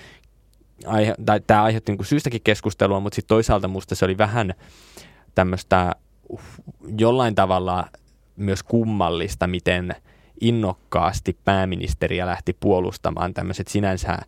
[0.87, 4.55] aihe, tai tämä aiheutti niin syystäkin keskustelua, mutta sitten toisaalta musta se oli vähän
[5.35, 5.95] tämmöistä
[6.29, 6.41] uh,
[6.99, 7.89] jollain tavalla
[8.37, 9.95] myös kummallista, miten–
[10.41, 14.19] innokkaasti pääministeriä lähti puolustamaan tämmöiset sinänsä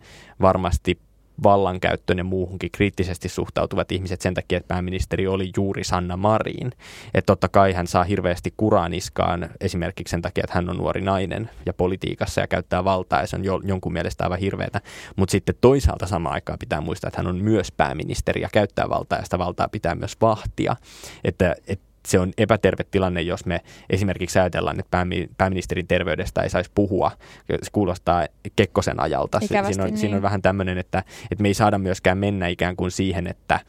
[0.40, 0.98] varmasti
[1.42, 6.72] vallankäyttöön ja muuhunkin kriittisesti suhtautuvat ihmiset sen takia, että pääministeri oli juuri Sanna Marin.
[7.14, 11.50] Että totta kai hän saa hirveästi kuraniskaan esimerkiksi sen takia, että hän on nuori nainen
[11.66, 14.80] ja politiikassa ja käyttää valtaa ja se on jo, jonkun mielestä aivan hirveätä.
[15.16, 19.18] Mutta sitten toisaalta samaan aikaan pitää muistaa, että hän on myös pääministeri ja käyttää valtaa
[19.18, 20.76] ja sitä valtaa pitää myös vahtia.
[21.24, 25.06] Että, että se on epäterve tilanne, jos me esimerkiksi ajatellaan, että
[25.38, 27.11] pääministerin terveydestä ei saisi puhua.
[27.46, 29.40] Se kuulostaa Kekkosen ajalta.
[29.42, 29.98] Ikävästi, siinä, on, niin.
[29.98, 33.61] siinä on vähän tämmöinen, että, että me ei saada myöskään mennä ikään kuin siihen, että,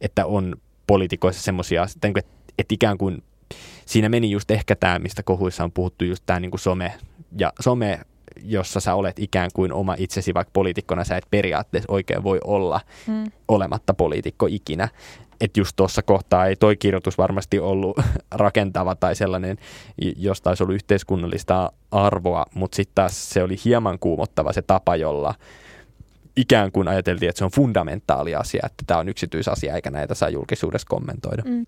[0.00, 0.56] että on
[0.86, 2.20] poliitikoissa semmoisia, että,
[2.58, 3.22] että ikään kuin
[3.86, 6.92] siinä meni just ehkä tämä, mistä kohuissa on puhuttu, just tämä niin kuin some
[7.38, 8.00] ja some
[8.42, 12.80] jossa sä olet ikään kuin oma itsesi, vaikka poliitikkona sä et periaatteessa oikein voi olla
[13.06, 13.24] mm.
[13.48, 14.88] olematta poliitikko ikinä
[15.42, 17.96] että just tuossa kohtaa ei toi kirjoitus varmasti ollut
[18.30, 19.56] rakentava tai sellainen,
[20.16, 25.34] josta olisi ollut yhteiskunnallista arvoa, mutta sitten taas se oli hieman kuumottava se tapa, jolla
[26.36, 30.28] ikään kuin ajateltiin, että se on fundamentaali asia, että tämä on yksityisasia eikä näitä saa
[30.28, 31.42] julkisuudessa kommentoida.
[31.46, 31.66] Mm.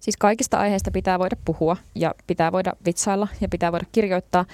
[0.00, 4.44] Siis kaikista aiheista pitää voida puhua ja pitää voida vitsailla ja pitää voida kirjoittaa,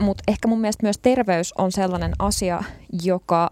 [0.00, 2.64] mutta ehkä mun mielestä myös terveys on sellainen asia,
[3.02, 3.50] joka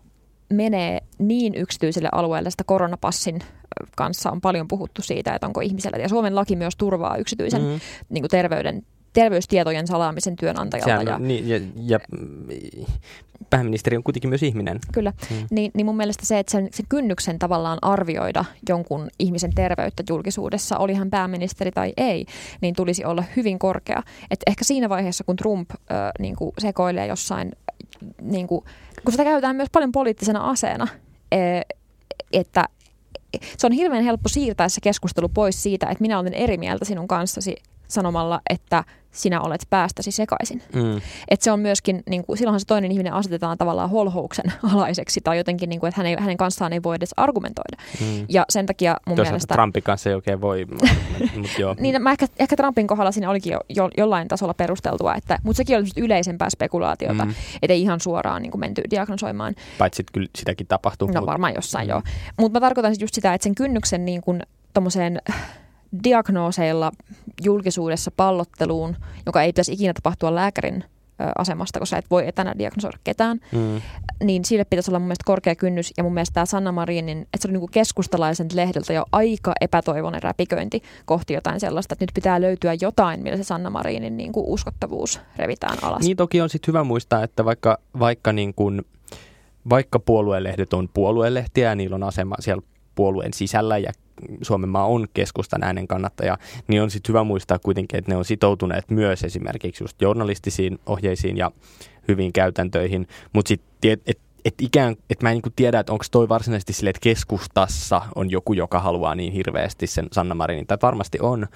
[0.53, 3.41] menee niin yksityiselle alueelle sitä koronapassin
[3.97, 7.81] kanssa on paljon puhuttu siitä, että onko ihmisellä, ja Suomen laki myös turvaa yksityisen mm-hmm.
[8.09, 10.91] niin kuin terveyden terveystietojen salaamisen työnantajalta.
[10.91, 12.01] Sehän, ja, niin, ja, ja
[13.51, 14.79] pääministeri on kuitenkin myös ihminen.
[14.93, 15.47] Kyllä, hmm.
[15.51, 20.79] niin, niin mun mielestä se, että sen, sen kynnyksen tavallaan arvioida jonkun ihmisen terveyttä julkisuudessa,
[20.79, 22.27] oli hän pääministeri tai ei,
[22.61, 24.03] niin tulisi olla hyvin korkea.
[24.31, 25.77] Et ehkä siinä vaiheessa, kun Trump äh,
[26.19, 27.53] niin kuin sekoilee jossain,
[28.23, 28.65] niin kuin,
[29.05, 30.89] kun sitä käytetään myös paljon poliittisena aseena,
[31.35, 31.61] äh,
[32.33, 32.65] että
[33.59, 37.09] se on hirveän helppo siirtää se keskustelu pois siitä, että minä olen eri mieltä sinun
[37.09, 37.57] kanssasi
[37.91, 40.63] sanomalla, että sinä olet päästäsi sekaisin.
[40.75, 40.97] Mm.
[41.29, 45.37] Että se on myöskin, niin kuin, silloinhan se toinen ihminen asetetaan tavallaan holhouksen alaiseksi tai
[45.39, 47.77] jotenkin, niin kuin, että hänen, hänen kanssaan ei voi edes argumentoida.
[48.01, 48.27] Mm.
[48.29, 49.55] Ja sen takia mun Toisaalta mielestä...
[49.55, 50.87] Trumpin kanssa ei oikein voi, mutta
[51.59, 51.77] joo.
[51.81, 55.57] Niin, mä ehkä, ehkä Trumpin kohdalla siinä olikin jo, jo, jollain tasolla perusteltua, että, mutta
[55.57, 57.35] sekin oli yleisempää spekulaatiota, Mm.
[57.63, 59.55] ettei ihan suoraan niin kuin menty diagnosoimaan.
[59.79, 61.09] Paitsi että kyllä sitäkin tapahtuu.
[61.09, 61.91] No mut- varmaan jossain Mm.
[61.91, 62.03] joo.
[62.41, 64.43] Mutta mä tarkoitan sit just sitä, että sen kynnyksen niin kuin
[64.75, 65.23] tommoseen
[66.05, 66.93] diagnooseilla
[67.45, 70.85] julkisuudessa pallotteluun, joka ei pitäisi ikinä tapahtua lääkärin
[71.39, 73.81] asemasta, koska et voi etänä diagnosoida ketään, Mm.
[74.25, 75.93] niin sille pitäisi olla mun mielestä korkea kynnys.
[75.97, 80.23] Ja mun mielestä tämä Sanna Marinin, että se oli niinku keskustalaisen lehdeltä jo aika epätoivoinen
[80.23, 85.21] räpiköinti kohti jotain sellaista, että nyt pitää löytyä jotain, millä se Sanna Marinin niinku uskottavuus
[85.37, 86.03] revitään alas.
[86.03, 88.85] Niin toki on sitten hyvä muistaa, että vaikka, vaikka, niin kun,
[89.71, 92.63] vaikka puoluelehdet on puoluelehtiä ja niillä on asema siellä
[92.95, 93.93] puolueen sisällä ja
[94.43, 98.25] Suomen maa on keskustan äänen kannattaja, niin on sitten hyvä muistaa kuitenkin, että ne on
[98.25, 101.51] sitoutuneet myös esimerkiksi just journalistisiin ohjeisiin ja
[102.09, 106.29] hyviin käytäntöihin, mutta sitten et, et ikään, että mä en niin tiedä, että onko toi
[106.29, 111.19] varsinaisesti sille, että keskustassa on joku, joka haluaa niin hirveästi sen Sanna Marinin, tai varmasti
[111.23, 111.47] on,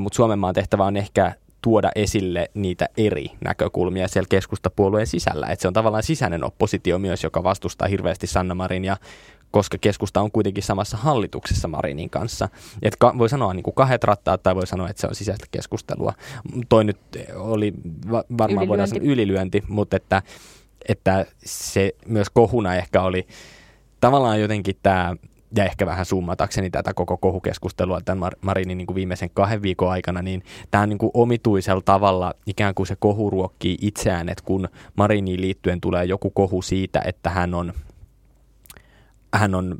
[0.00, 1.32] mutta Suomen maan tehtävä on ehkä
[1.62, 5.46] tuoda esille niitä eri näkökulmia siellä keskustapuolueen sisällä.
[5.46, 8.96] Että se on tavallaan sisäinen oppositio myös, joka vastustaa hirveästi Sanna Marinia,
[9.50, 12.48] koska keskusta on kuitenkin samassa hallituksessa Marinin kanssa.
[12.82, 15.46] Et ka- voi sanoa niin kuin kahdet rattaat tai voi sanoa, että se on sisäistä
[15.50, 16.12] keskustelua.
[16.68, 16.98] Toi nyt
[17.36, 17.72] oli
[18.10, 20.22] va- varmaan voidaan sanoa ylilyönti, mutta että,
[20.88, 23.26] että se myös kohuna ehkä oli
[24.00, 25.16] tavallaan jotenkin tämä
[25.56, 29.90] ja ehkä vähän summatakseni tätä koko kohukeskustelua tämän Mar- Marinin niin kuin viimeisen kahden viikon
[29.90, 34.44] aikana, niin tämä on niin kuin omituisella tavalla ikään kuin se kohu ruokkii itseään, että
[34.44, 37.72] kun Mariniin liittyen tulee joku kohu siitä, että hän on
[39.34, 39.76] hän on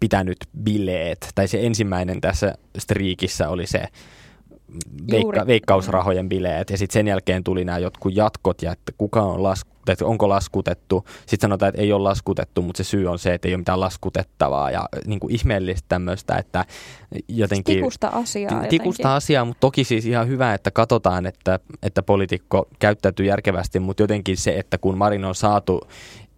[0.00, 3.88] pitänyt bileet, tai se ensimmäinen tässä striikissä oli se
[5.10, 9.42] veikka, veikkausrahojen bileet, ja sitten sen jälkeen tuli nämä jotkut jatkot, ja että kuka on
[9.42, 11.04] laskutettu, onko laskutettu.
[11.20, 13.80] Sitten sanotaan, että ei ole laskutettu, mutta se syy on se, että ei ole mitään
[13.80, 16.64] laskutettavaa, ja niin kuin ihmeellistä tämmöistä, että
[17.28, 17.76] jotenkin...
[17.76, 22.68] Tikusta asiaa t- Tikusta asiaa, mutta toki siis ihan hyvä, että katsotaan, että, että poliitikko
[22.78, 25.80] käyttäytyy järkevästi, mutta jotenkin se, että kun Marin on saatu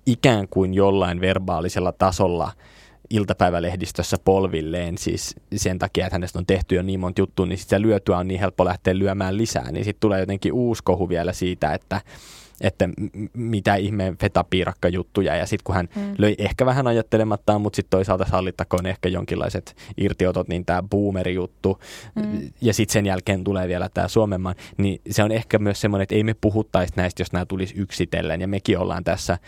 [0.06, 2.52] ikään kuin jollain verbaalisella tasolla
[3.10, 7.80] iltapäivälehdistössä polvilleen, siis sen takia, että hänestä on tehty jo niin monta juttua, niin sitä
[7.80, 11.74] lyötyä on niin helppo lähteä lyömään lisää, niin sitten tulee jotenkin uusi kohu vielä siitä,
[11.74, 12.00] että
[12.60, 12.88] että
[13.32, 16.14] mitä ihmeen fetapiirakka juttuja ja sitten kun hän mm.
[16.18, 21.80] löi ehkä vähän ajattelemattaan, mutta sitten toisaalta sallittakoon ehkä jonkinlaiset irtiotot, niin tämä boomeri-juttu
[22.14, 22.50] mm.
[22.60, 26.14] ja sitten sen jälkeen tulee vielä tämä Suomenmaan, niin se on ehkä myös semmoinen, että
[26.14, 29.38] ei me puhuttaisi näistä, jos nämä tulisi yksitellen ja mekin ollaan tässä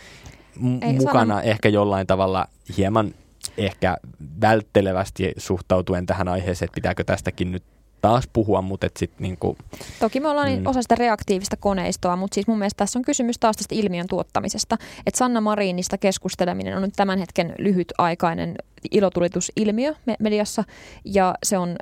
[0.81, 2.47] Ei, mukana sanon- ehkä jollain tavalla
[2.77, 3.13] hieman
[3.57, 3.97] ehkä
[4.41, 7.63] välttelevästi suhtautuen tähän aiheeseen, että pitääkö tästäkin nyt
[8.01, 9.57] taas puhua, mutta et sit niinku,
[9.99, 10.65] Toki me ollaan Mm.
[10.65, 14.77] osa sitä reaktiivista koneistoa, mutta siis mun mielestä tässä on kysymys taas tästä ilmiön tuottamisesta.
[15.05, 18.55] Että Sanna Marinista keskusteleminen on nyt tämän hetken lyhytaikainen
[18.91, 20.63] ilotulitusilmiö me- mediassa
[21.05, 21.75] ja se on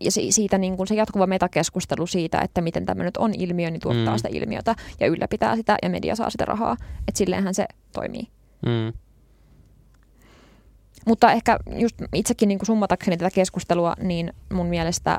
[0.00, 3.70] ja si- siitä niin kuin se jatkuva metakeskustelu siitä, että miten tämä nyt on ilmiö,
[3.70, 4.16] niin tuottaa Mm.
[4.16, 6.76] sitä ilmiötä ja ylläpitää sitä ja media saa sitä rahaa.
[7.08, 8.28] Että silleenhän se toimii.
[8.66, 8.92] mm,
[11.06, 15.18] Mutta ehkä just itsekin niin kuin summatakseni tätä keskustelua, niin mun mielestä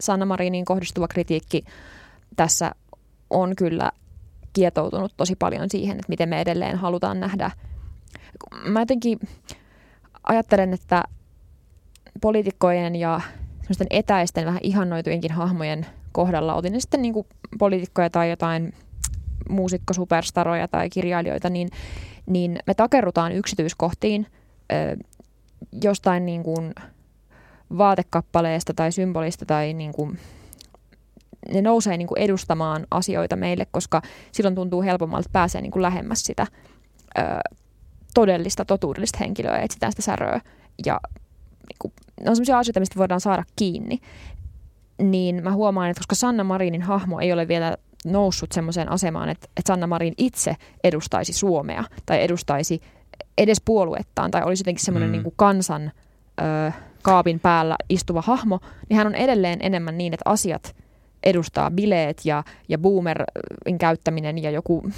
[0.00, 1.64] Sanna Mariniin kohdistuva kritiikki
[2.36, 2.72] tässä
[3.30, 3.90] on kyllä
[4.52, 7.50] kietoutunut tosi paljon siihen, että miten me edelleen halutaan nähdä.
[8.64, 9.18] Mä jotenkin
[10.22, 11.02] ajattelen, että
[12.20, 13.20] poliitikkojen ja
[13.66, 17.26] semmoisten etäisten vähän ihannoitujenkin hahmojen kohdalla, otin ne sitten niin kuin
[17.58, 18.74] poliitikkoja tai jotain
[19.48, 21.68] muusikkosuperstaroja tai kirjailijoita, niin,
[22.26, 24.26] niin me takerrutaan yksityiskohtiin
[24.72, 24.96] ö,
[25.82, 26.74] jostain niin kuin
[27.78, 30.18] vaatekappaleesta tai symbolista tai niin kuin,
[31.52, 34.02] ne nousee niin kuin edustamaan asioita meille, koska
[34.32, 36.46] silloin tuntuu helpommalta, että pääsee niin kuin lähemmäs sitä
[37.18, 37.22] ö,
[38.14, 40.40] todellista, totuudellista henkilöä etsitään sitä säröä.
[40.86, 41.00] Ja
[41.68, 43.98] niin kuin, on sellaisia asioita, mistä voidaan saada kiinni.
[45.02, 49.48] Niin mä huomaan, että koska Sanna Marinin hahmo ei ole vielä noussut semmoiseen asemaan, että,
[49.56, 52.80] että Sanna Marin itse edustaisi Suomea tai edustaisi
[53.38, 55.12] edes puoluettaan tai olisi jotenkin semmoinen Mm.
[55.12, 55.92] niin kuin kansan
[56.40, 60.76] ö, kaapin päällä istuva hahmo, niin hän on edelleen enemmän niin, että asiat
[61.26, 64.90] edustaa bileet ja, ja boomerin käyttäminen ja joku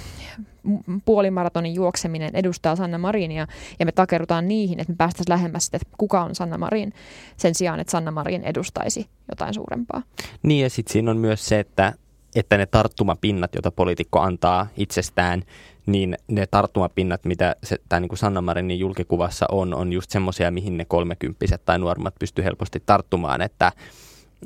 [1.05, 3.47] puolimaratonin juokseminen edustaa Sanna Marinia
[3.79, 6.93] ja me takerrutaan niihin, että me päästäisiin lähemmäs sitä, että kuka on Sanna Marin
[7.37, 10.01] sen sijaan, että Sanna Marin edustaisi jotain suurempaa.
[10.43, 11.93] Niin ja sitten siinä on myös se, että,
[12.35, 15.43] että ne tarttumapinnat, joita poliitikko antaa itsestään,
[15.85, 17.55] niin ne tarttumapinnat, mitä
[17.89, 22.15] tämä niin kuin Sanna Marinin julkikuvassa on, on just semmoisia, mihin ne kolmekymppiset tai nuoremmat
[22.19, 23.71] pystyy helposti tarttumaan, että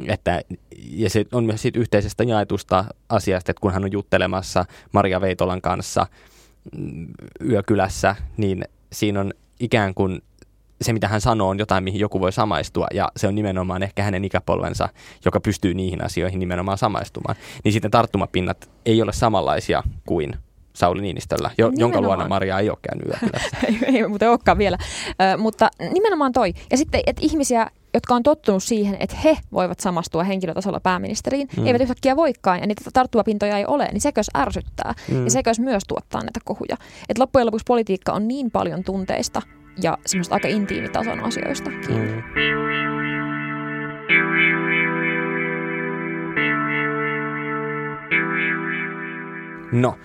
[0.07, 0.41] että,
[0.89, 5.61] ja se on myös siitä yhteisestä jaetusta asiasta, että kun hän on juttelemassa Maria Veitolan
[5.61, 6.07] kanssa
[6.77, 7.07] mm,
[7.49, 10.21] yökylässä, niin siinä on ikään kuin
[10.81, 14.03] se, mitä hän sanoo, on jotain, mihin joku voi samaistua, ja se on nimenomaan ehkä
[14.03, 14.89] hänen ikäpolvensa,
[15.25, 17.35] joka pystyy niihin asioihin nimenomaan samaistumaan.
[17.63, 20.35] Niin sitten tarttumapinnat ei ole samanlaisia kuin
[20.73, 23.57] Sauli Niinistöllä, jo, jonka luona Maria ei ole käynyt yökylässä.
[23.67, 24.77] ei, ei muuten olekaan vielä,
[25.07, 26.53] ö, mutta nimenomaan toi.
[26.71, 31.67] Ja sitten, että ihmisiä, jotka on tottunut siihen, että he voivat samastua henkilötasolla pääministeriin, mm.
[31.67, 35.23] eivät yhtäkkiä voikaan, ja niitä tarttuvapintoja ei ole, niin sekös ärsyttää, mm.
[35.23, 36.77] ja sekös myös tuottaa näitä kohuja.
[37.09, 39.41] Että loppujen lopuksi politiikka on niin paljon tunteista,
[39.83, 42.11] ja semmoista aika intiimitason asioista kiinni.
[42.11, 42.23] Mm.
[49.81, 49.97] No,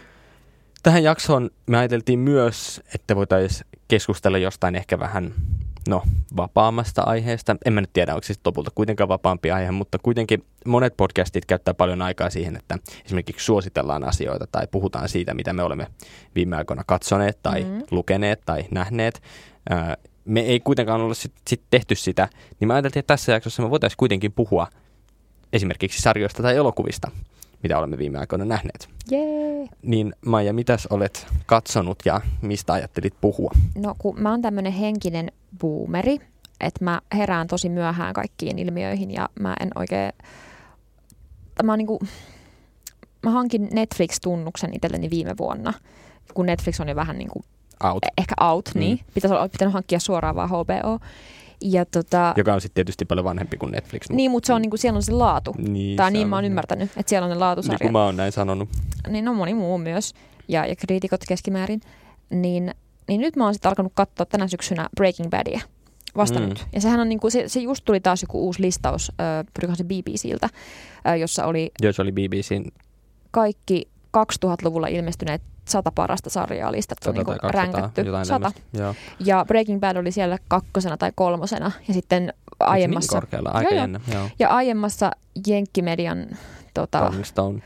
[0.83, 5.35] tähän jaksoon me ajateltiin myös, että voitaisiin keskustella jostain ehkä vähän
[5.89, 6.03] no,
[6.37, 7.57] vapaammasta aiheesta.
[7.65, 11.75] En mä nyt tiedä, onko se lopulta kuitenkaan vapaampi aihe, mutta kuitenkin monet podcastit käyttää
[11.75, 15.87] paljon aikaa siihen, että esimerkiksi suositellaan asioita tai puhutaan siitä, mitä me olemme
[16.35, 17.83] viime aikoina katsoneet tai mm.
[17.91, 19.23] lukeneet tai nähneet
[20.25, 22.29] me ei kuitenkaan olla sit, sit tehty sitä,
[22.61, 24.67] niin mä ajattelin, että tässä jaksossa me voitaisiin kuitenkin puhua
[25.53, 27.11] esimerkiksi sarjoista tai elokuvista,
[27.63, 28.89] mitä olemme viime aikoina nähneet.
[29.11, 29.69] Jee.
[29.83, 33.51] Niin Maija, mitäs olet katsonut ja mistä ajattelit puhua?
[33.77, 36.19] No kun mä oon tämmönen henkinen boomeri,
[36.61, 40.13] että mä herään tosi myöhään kaikkiin ilmiöihin ja mä en oikein...
[41.63, 42.01] Mä, niinku,
[43.23, 45.73] mä hankin Netflix-tunnuksen itselleni viime vuonna,
[46.35, 47.45] kun Netflix on jo vähän niin kuin
[47.85, 48.05] Out.
[48.05, 48.81] E- ehkä out, mm.
[48.81, 49.01] niin.
[49.15, 50.99] Pitäisi olla pitänyt hankkia suoraan vaan HBO.
[51.61, 54.03] Ja tota, Joka on sitten tietysti paljon vanhempi kuin Netflix.
[54.03, 54.15] Mutta...
[54.15, 55.55] Niin, mutta se on, niinku, siellä on se laatu.
[55.59, 57.81] Niin, tai niin mä oon ymmärtänyt, että siellä on ne laatusarjat.
[57.81, 58.69] Niin kuin mä oon näin sanonut.
[59.09, 60.15] Niin no moni muu myös.
[60.49, 61.81] Ja, ja kriitikot keskimäärin.
[62.31, 62.75] Niin,
[63.09, 65.61] niin nyt mä oon sitten alkanut katsoa tänä syksynä Breaking Badia
[66.17, 66.49] vasta mm.
[66.49, 66.67] nyt.
[66.73, 70.49] Ja sehän on niinku, se, se just tuli taas joku uusi listaus, äh, se BBCltä,
[71.07, 71.71] äh, jossa oli...
[71.83, 72.65] Joo, se oli BBCn.
[73.31, 78.05] Kaikki 2000-luvulla ilmestyneet sata parasta sarjaa listattu, niin kuin ränkätty.
[78.23, 78.53] Sata.
[79.21, 81.71] Ja Breaking Bad oli siellä kakkosena tai kolmosena.
[81.89, 83.13] Ja sitten niin aiemmassa...
[83.13, 84.29] Niin korkealla, aika joo, jännä, joo.
[84.39, 85.11] Ja aiemmassa
[85.47, 86.27] Jenkkimedian...
[86.75, 87.63] Tota, Rolling Stone.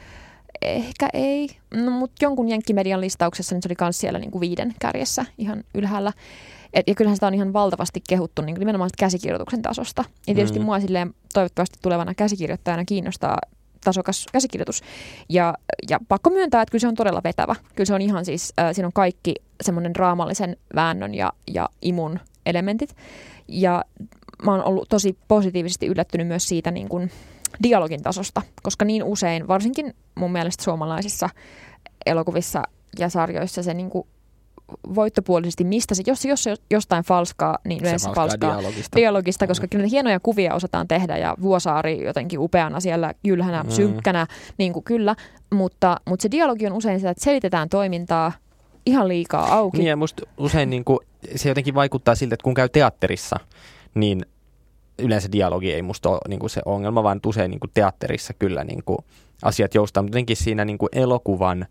[0.62, 4.74] Ehkä ei, no, mutta jonkun Jenkkimedian listauksessa niin se oli myös siellä niin kuin viiden
[4.78, 6.12] kärjessä ihan ylhäällä.
[6.74, 10.04] Et, ja kyllähän sitä on ihan valtavasti kehuttu niin kuin nimenomaan käsikirjoituksen tasosta.
[10.26, 10.64] Ja tietysti mm.
[10.64, 13.38] mua silleen toivottavasti tulevana käsikirjoittajana kiinnostaa
[13.84, 14.82] tasokas käsikirjoitus.
[15.28, 15.54] Ja,
[15.90, 17.54] ja pakko myöntää, että kyllä se on todella vetävä.
[17.74, 22.20] Kyllä se on ihan siis, äh, siinä on kaikki semmoinen raamallisen väännön ja, ja imun
[22.46, 22.96] elementit.
[23.48, 23.84] Ja
[24.42, 27.10] mä oon ollut tosi positiivisesti yllättynyt myös siitä niin kuin
[27.62, 31.28] dialogin tasosta, koska niin usein, varsinkin mun mielestä suomalaisissa
[32.06, 32.62] elokuvissa
[32.98, 34.06] ja sarjoissa se niin kuin
[34.94, 39.86] voittopuolisesti, mistä se, jos, jos jostain falskaa, niin yleensä se falskaa dialogista, dialogista koska kyllä
[39.86, 43.70] hienoja kuvia osataan tehdä ja Vuosaari jotenkin upeana siellä jylhänä, mm.
[43.70, 44.26] synkkänä,
[44.58, 45.16] niin kuin kyllä,
[45.54, 48.32] mutta, mutta se dialogi on usein sitä, että selitetään toimintaa
[48.86, 49.78] ihan liikaa auki.
[49.78, 50.98] Niin ja musta usein niin kuin,
[51.36, 53.36] se jotenkin vaikuttaa siltä, että kun käy teatterissa,
[53.94, 54.26] niin
[54.98, 58.64] yleensä dialogi ei musta ole niin kuin se ongelma, vaan usein niin kuin teatterissa kyllä
[58.64, 58.98] niin kuin
[59.42, 61.66] asiat joustaa, mutta jotenkin siinä niin kuin elokuvan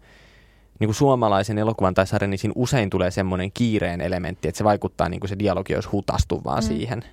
[0.82, 4.64] niin kuin suomalaisen elokuvan tai sarjan, niin siinä usein tulee semmoinen kiireen elementti, että se
[4.64, 6.68] vaikuttaa niin kuin se dialogi olisi hutastu vaan mm.
[6.68, 7.04] siihen.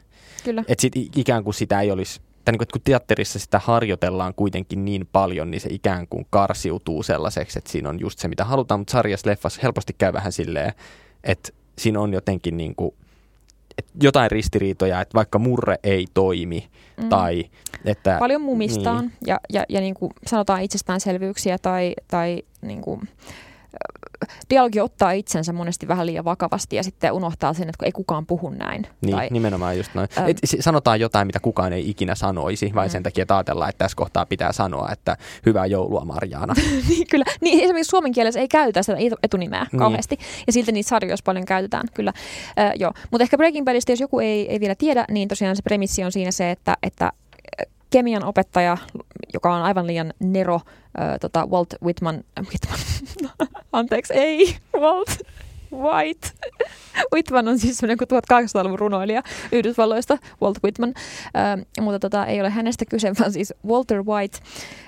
[0.45, 0.65] Kyllä.
[0.69, 4.35] Että sit ikään kuin sitä ei olisi, tai niin kuin, että kun teatterissa sitä harjoitellaan
[4.35, 8.45] kuitenkin niin paljon, niin se ikään kuin karsiutuu sellaiseksi, että siinä on just se, mitä
[8.45, 10.73] halutaan, mutta sarjassa, leffassa helposti käy vähän silleen,
[11.25, 12.95] että siinä on jotenkin niin kuin,
[13.79, 16.69] että jotain ristiriitoja, että vaikka murre ei toimi,
[17.03, 17.09] mm.
[17.09, 17.45] tai
[17.85, 18.17] että...
[18.19, 19.13] Paljon mumistaan, niin.
[19.27, 23.01] ja, ja, ja niin kuin sanotaan itsestäänselvyyksiä, tai, tai niin kuin,
[24.51, 28.51] dialogi ottaa itsensä monesti vähän liian vakavasti ja sitten unohtaa sen, että ei kukaan puhu
[28.51, 28.87] näin.
[29.01, 30.09] Niin, tai, nimenomaan just noin.
[30.19, 32.93] Ähm, Et sanotaan jotain, mitä kukaan ei ikinä sanoisi, vain mm.
[32.93, 35.17] sen takia, että ajatellaan, että tässä kohtaa pitää sanoa, että
[35.47, 36.55] hyvää joulua Marjaana.
[36.89, 37.25] niin, kyllä.
[37.41, 39.79] Niin, esimerkiksi suomen kielessä ei käytä sitä etunimeä niin.
[39.79, 42.13] kauheasti, ja silti niitä sarjoissa paljon käytetään, kyllä.
[42.59, 42.93] Äh, joo.
[43.11, 46.13] Mutta ehkä Breaking Badista, jos joku ei, ei vielä tiedä, niin tosiaan se premissi on
[46.13, 47.13] siinä se, että, että
[47.91, 48.77] kemian opettaja,
[49.35, 52.79] joka on aivan liian nero, äh, tota Walt Whitman, Whitman
[53.73, 55.19] anteeksi, ei, Walt
[55.73, 56.29] White.
[57.13, 57.99] Whitman on siis semmoinen
[58.33, 60.95] 1800-luvun runoilija Yhdysvalloista, Walt Whitman,
[61.37, 64.39] äh, mutta tota, ei ole hänestä kyse, vaan siis Walter White,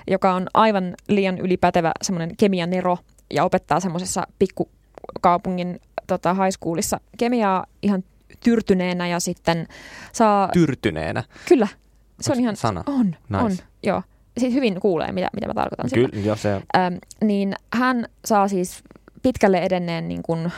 [0.07, 2.97] joka on aivan liian ylipätevä semmoinen kemian nero
[3.33, 8.03] ja opettaa semmoisessa pikkukaupungin tota, high schoolissa kemiaa ihan
[8.43, 9.67] tyrtyneenä ja sitten
[10.13, 10.49] saa...
[10.53, 11.23] Tyrtyneenä?
[11.47, 11.67] Kyllä,
[12.21, 12.55] se on ihan...
[12.55, 12.83] Sana?
[12.87, 13.43] On, nice.
[13.43, 13.51] on,
[13.83, 14.01] joo.
[14.37, 16.61] Siis hyvin kuulee, mitä, mitä mä tarkoitan Kyllä, jo se.
[16.77, 18.83] Ähm, niin hän saa siis
[19.21, 20.51] pitkälle edenneen niin kuin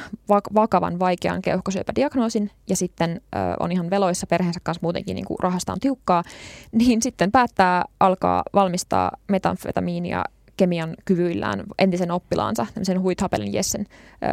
[0.56, 5.74] vakavan, vaikean keuhkosyöpädiagnoosin ja sitten ö, on ihan veloissa perheensä kanssa muutenkin niin kuin rahasta
[5.74, 6.24] on tiukkaa,
[6.72, 10.24] niin sitten päättää alkaa valmistaa metamfetamiinia
[10.58, 14.26] kemian kyvyillään entisen oppilaansa, tämmöisen Huithapelin Jessen ö,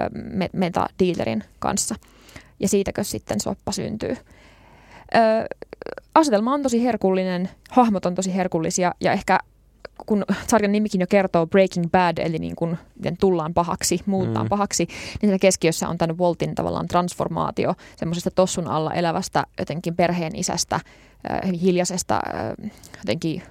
[0.52, 1.94] metadealerin kanssa.
[2.60, 4.16] Ja siitäkö sitten soppa syntyy.
[5.14, 5.46] Ö,
[6.14, 9.38] asetelma on tosi herkullinen, hahmot on tosi herkullisia ja ehkä
[10.06, 14.48] kun sarjan nimikin jo kertoo Breaking Bad, eli niin kuin, miten tullaan pahaksi, muuttaa mm.
[14.48, 20.36] pahaksi, niin siinä keskiössä on tämän Voltin tavallaan transformaatio semmoisesta tossun alla elävästä jotenkin perheen
[20.36, 23.42] isästä, äh, hiljaisesta, äh, jotenkin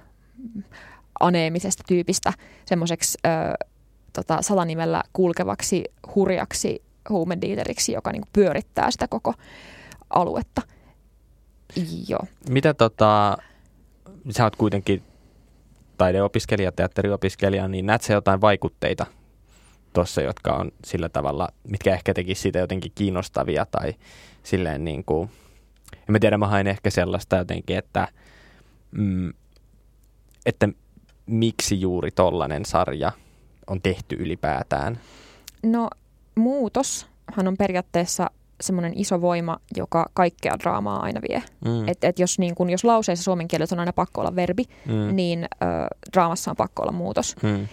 [1.20, 2.32] aneemisesta tyypistä
[2.64, 3.68] semmoiseksi äh,
[4.12, 9.34] tota, salanimellä kulkevaksi, hurjaksi huumediileriksi, joka niin kuin pyörittää sitä koko
[10.10, 10.62] aluetta.
[12.08, 12.26] Joo.
[12.48, 13.38] Mitä tota,
[14.30, 15.02] sä oot kuitenkin
[15.98, 19.06] taideopiskelija, teatteriopiskelija, niin näet sä jotain vaikutteita
[19.92, 23.94] tuossa, jotka on sillä tavalla, mitkä ehkä tekisi siitä jotenkin kiinnostavia tai
[24.42, 25.30] silleen niin kuin,
[25.92, 28.08] en mä tiedä, mä hain ehkä sellaista jotenkin, että,
[28.90, 29.32] mm,
[30.46, 30.68] että
[31.26, 33.12] miksi juuri tollainen sarja
[33.66, 35.00] on tehty ylipäätään?
[35.62, 35.90] No
[36.34, 38.30] muutoshan on periaatteessa
[38.60, 41.42] semmoinen iso voima, joka kaikkea draamaa aina vie.
[41.64, 41.88] Mm.
[41.88, 45.16] Et, et jos, niin kun, jos lauseessa suomen kielessä on aina pakko olla verbi, mm.
[45.16, 45.66] niin ö,
[46.12, 47.36] draamassa on pakko olla muutos.
[47.42, 47.68] Mm.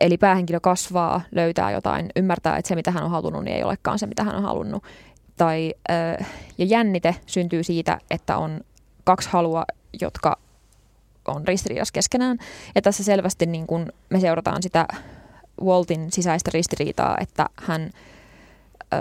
[0.00, 3.98] Eli päähenkilö kasvaa, löytää jotain, ymmärtää, että se mitä hän on halunnut, niin ei olekaan
[3.98, 4.84] se mitä hän on halunnut.
[5.36, 6.24] Tai, ö,
[6.58, 8.60] ja jännite syntyy siitä, että on
[9.04, 9.64] kaksi halua,
[10.00, 10.38] jotka
[11.28, 12.38] on ristiriidassa keskenään.
[12.74, 14.86] Ja tässä selvästi niin kun me seurataan sitä
[15.62, 17.90] Waltin sisäistä ristiriitaa, että hän...
[18.94, 18.96] Ö,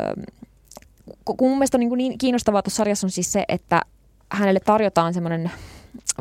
[1.26, 3.82] kun mun mielestä on niin, niin kiinnostavaa tuossa sarjassa on siis se, että
[4.32, 5.52] hänelle tarjotaan semmoinen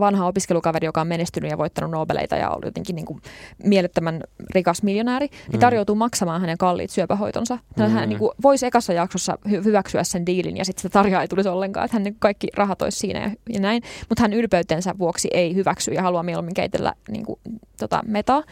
[0.01, 3.23] vanha opiskelukaveri, joka on menestynyt ja voittanut Nobeleita ja ollut jotenkin niin kuin
[3.65, 5.61] mielettömän rikas miljonääri, niin mm.
[5.61, 7.59] tarjoutuu maksamaan hänen kalliit syöpähoitonsa.
[7.77, 7.85] Mm.
[7.85, 11.29] Hän niin kuin voisi ekassa jaksossa hy- hyväksyä sen diilin ja sitten sitä tarjaa ei
[11.29, 13.83] tulisi ollenkaan, että hän niin kaikki rahat olisi siinä ja, ja näin.
[14.09, 17.41] Mutta hän ylpeytensä vuoksi ei hyväksy ja haluaa mieluummin keitellä niin kuin,
[17.79, 18.43] tota, metaa.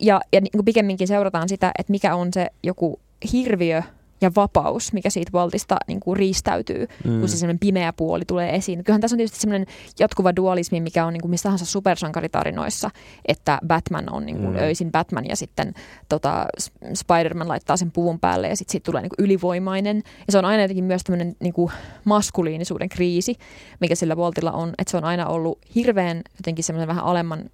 [0.00, 3.00] Ja, ja niin kuin pikemminkin seurataan sitä, että mikä on se joku
[3.32, 3.82] hirviö,
[4.20, 7.20] ja vapaus, mikä siitä valtista niin kuin riistäytyy, mm.
[7.20, 8.84] kun se semmoinen pimeä puoli tulee esiin.
[8.84, 9.66] Kyllähän tässä on tietysti semmoinen
[9.98, 12.90] jatkuva dualismi, mikä on niin kuin missä tahansa supersankaritarinoissa,
[13.28, 14.58] että Batman on niin kuin mm.
[14.58, 15.74] öisin Batman ja sitten
[16.08, 16.46] tota,
[16.94, 19.96] Spider-Man laittaa sen puvun päälle ja sitten siitä tulee niin kuin ylivoimainen.
[19.96, 21.72] Ja se on aina jotenkin myös tämmöinen niin kuin
[22.04, 23.36] maskuliinisuuden kriisi,
[23.80, 27.50] mikä sillä Voltilla on, että se on aina ollut hirveän jotenkin semmoinen vähän alemman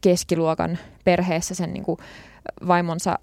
[0.00, 1.98] keskiluokan perheessä sen niin kuin
[2.66, 3.18] vaimonsa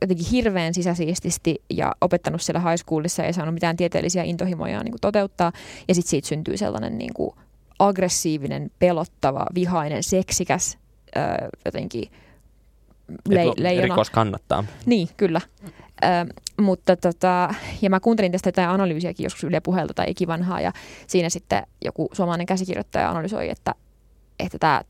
[0.00, 5.00] jotenkin hirveän sisäsiististi ja opettanut siellä high schoolissa ei saanut mitään tieteellisiä intohimoja niin kuin
[5.00, 5.52] toteuttaa.
[5.88, 7.30] Ja sitten siitä syntyy sellainen niin kuin
[7.78, 10.78] aggressiivinen, pelottava, vihainen, seksikäs
[11.14, 12.10] ää, jotenkin
[13.28, 13.94] le- leijona.
[13.94, 14.64] Rikos kannattaa.
[14.86, 15.40] Niin, kyllä.
[16.04, 20.72] Ö, mutta tota, ja mä kuuntelin tästä jotain analyysiäkin joskus Yle Puhelta tai ikivanhaa ja
[21.06, 23.74] siinä sitten joku suomalainen käsikirjoittaja analysoi, että
[24.38, 24.82] että tämä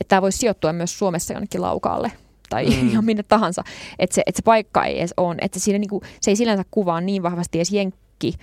[0.00, 2.12] että tämä voisi sijoittua myös Suomessa jonnekin laukaalle
[2.54, 2.88] tai mm.
[2.90, 3.62] ihan minne tahansa.
[3.98, 5.36] Että se, et se paikka ei edes ole.
[5.40, 8.34] Että siinä niinku, se ei sillänsä kuvaa niin vahvasti edes jenkki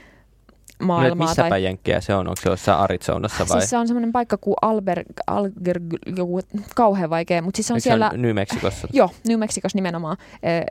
[0.81, 1.25] maailmaa.
[1.25, 1.63] No, missäpä tai...
[1.63, 2.27] Jenkkiä se on?
[2.27, 3.61] Onko se jossain Arizonassa vai?
[3.61, 5.79] Siis se on semmoinen paikka kuin Alber, Alger,
[6.17, 6.39] joku
[6.75, 8.09] kauhean vaikea, mutta siis se on Eikö siellä...
[8.11, 8.87] Se New Mexicossa?
[8.93, 10.17] Joo, New Mexicossa nimenomaan.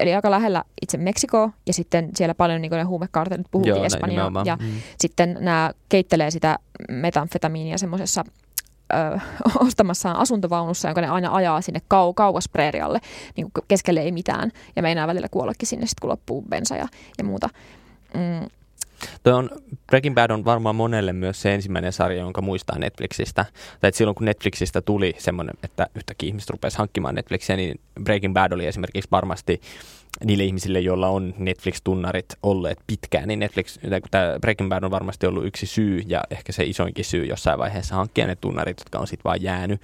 [0.00, 4.32] Eli aika lähellä itse Meksikoa ja sitten siellä paljon niin ne huumekartelit puhuttiin Espanjaa.
[4.44, 4.66] Ja mm.
[4.98, 8.24] sitten nämä keittelee sitä metamfetamiinia semmoisessa
[8.94, 9.18] ö,
[9.66, 13.00] ostamassaan asuntovaunussa, jonka ne aina ajaa sinne kau, kauas preerialle,
[13.36, 14.50] niin kuin keskelle ei mitään.
[14.76, 16.88] Ja meinaa välillä kuollekin sinne sitten, kun loppuu bensa ja,
[17.18, 17.48] ja muuta.
[18.14, 18.48] Mm.
[19.22, 19.50] Toi on,
[19.86, 23.44] Breaking Bad on varmaan monelle myös se ensimmäinen sarja, jonka muistaa Netflixistä.
[23.80, 28.34] Tai että silloin kun Netflixistä tuli semmoinen, että yhtäkkiä ihmiset rupesi hankkimaan Netflixiä, niin Breaking
[28.34, 29.60] Bad oli esimerkiksi varmasti
[30.24, 33.78] niille ihmisille, joilla on Netflix-tunnarit olleet pitkään, niin Netflix,
[34.10, 37.94] tämä Breaking Bad on varmasti ollut yksi syy ja ehkä se isoinkin syy jossain vaiheessa
[37.94, 39.80] hankkia ne tunnarit, jotka on sitten vaan jäänyt.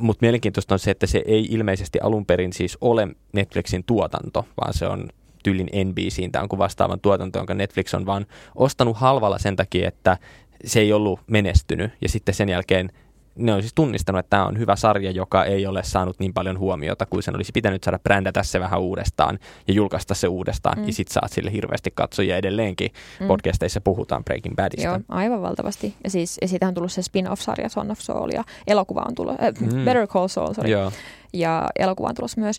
[0.00, 4.74] Mutta mielenkiintoista on se, että se ei ilmeisesti alun perin siis ole Netflixin tuotanto, vaan
[4.74, 5.08] se on
[5.42, 10.16] tyylin NBCin tai onko vastaavan tuotanto, jonka Netflix on vaan ostanut halvalla sen takia, että
[10.64, 12.90] se ei ollut menestynyt ja sitten sen jälkeen
[13.38, 16.58] ne on siis tunnistanut, että tämä on hyvä sarja, joka ei ole saanut niin paljon
[16.58, 20.78] huomiota kuin sen olisi pitänyt saada brändätä se vähän uudestaan ja julkaista se uudestaan.
[20.78, 20.86] Mm.
[20.86, 22.90] Ja sit saat sille hirveästi katsojia edelleenkin.
[23.20, 23.26] Mm.
[23.26, 24.86] Podcasteissa puhutaan Breaking Badista.
[24.86, 25.94] Joo, aivan valtavasti.
[26.04, 29.32] Ja, siis, ja siitä on tullut se spin-off-sarja Son of Saul ja elokuva on tullut,
[29.32, 29.84] äh, mm.
[29.84, 30.70] Better Call Saul, sorry.
[30.70, 30.92] Joo.
[31.32, 32.58] Ja elokuva on tulossa myös.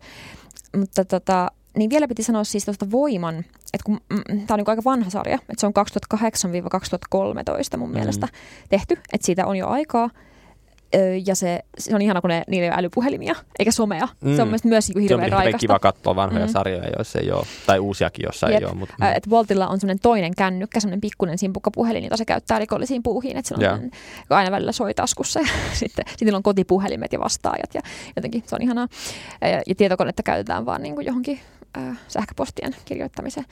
[0.78, 3.40] Mutta tota, niin vielä piti sanoa siis tuosta Voiman,
[3.74, 5.74] että kun mm, tämä on niin aika vanha sarja, että se on
[7.76, 7.94] 2008-2013 mun mm.
[7.94, 8.28] mielestä
[8.70, 10.10] tehty, että siitä on jo aikaa.
[11.26, 14.08] Ja se, se on ihana, kun ne, niillä ei ole älypuhelimia, eikä somea.
[14.22, 14.36] Mm.
[14.36, 14.50] Se on Mm.
[14.50, 15.58] mielestäni myös niin Se on hirveän hirveän raikasta.
[15.60, 16.52] kiva katsoa vanhoja Mm.
[16.52, 18.60] sarjoja, joissa ei ole, tai uusiakin, Jep.
[18.60, 18.74] ei ole.
[18.76, 22.60] Mutta, Ää, Et Voltilla on semmoinen toinen kännykkä, semmoinen pikkuinen simpukka puhelin, jota se käyttää
[22.60, 23.38] rikollisiin puuhiin.
[23.38, 23.62] Että se on
[24.22, 27.82] joka aina välillä soi taskussa ja sitten, sitten on kotipuhelimet ja vastaajat ja
[28.16, 28.88] jotenkin se on ihanaa.
[29.42, 31.40] Ja, ja tietokonetta käytetään vaan niin kuin johonkin
[31.78, 33.46] äh, sähköpostien kirjoittamiseen.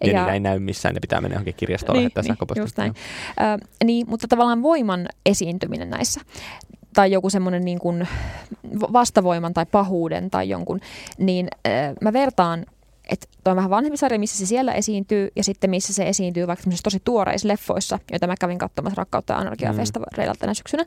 [0.00, 2.62] ja, ja niillä ei näy missään, ne pitää mennä johonkin kirjastoon Niin, lähettää niin, sähköpostia.
[2.62, 2.94] just näin.
[3.40, 6.20] Ö, niin, mutta tavallaan voiman esiintyminen näissä
[6.94, 8.08] tai joku semmoinen niin kuin
[8.92, 10.80] vastavoiman tai pahuuden tai jonkun,
[11.18, 11.70] niin ö,
[12.00, 12.66] mä vertaan,
[13.10, 16.46] että toi on vähän vanhempi sarja, missä se siellä esiintyy ja sitten missä se esiintyy
[16.46, 19.76] vaikka tosi tuoreissa leffoissa, joita mä kävin katsomassa Rakkautta ja anarkia Mm.
[19.76, 20.84] festareilla tänä syksynä,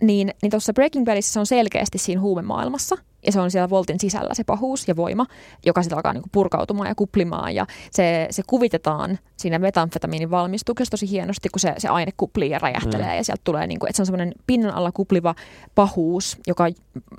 [0.00, 4.00] niin, niin tuossa Breaking Badissa se on selkeästi siinä huumemaailmassa ja se on siellä Voltin
[4.00, 5.26] sisällä se pahuus ja voima,
[5.66, 11.10] joka sitten alkaa niinku purkautumaan ja kuplimaan ja se, se kuvitetaan siinä metamfetamiinin valmistuksessa tosi
[11.10, 13.16] hienosti, kun se, se aine kuplii ja räjähtelee Mm.
[13.16, 15.34] ja sieltä tulee, niinku, että se on semmoinen pinnan alla kupliva
[15.74, 16.66] pahuus, joka,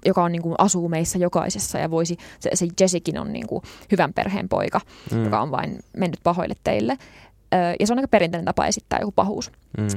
[0.06, 3.62] joka on niinku, asuu meissä jokaisessa ja voisi, se, se Jessikin on niinku,
[3.92, 4.82] hyvän perheen poika,
[5.12, 5.24] Mm.
[5.24, 6.98] joka on vain mennyt pahoille teille.
[7.54, 9.88] Ö, ja se on aika perinteinen tapa esittää joku pahuus Mm.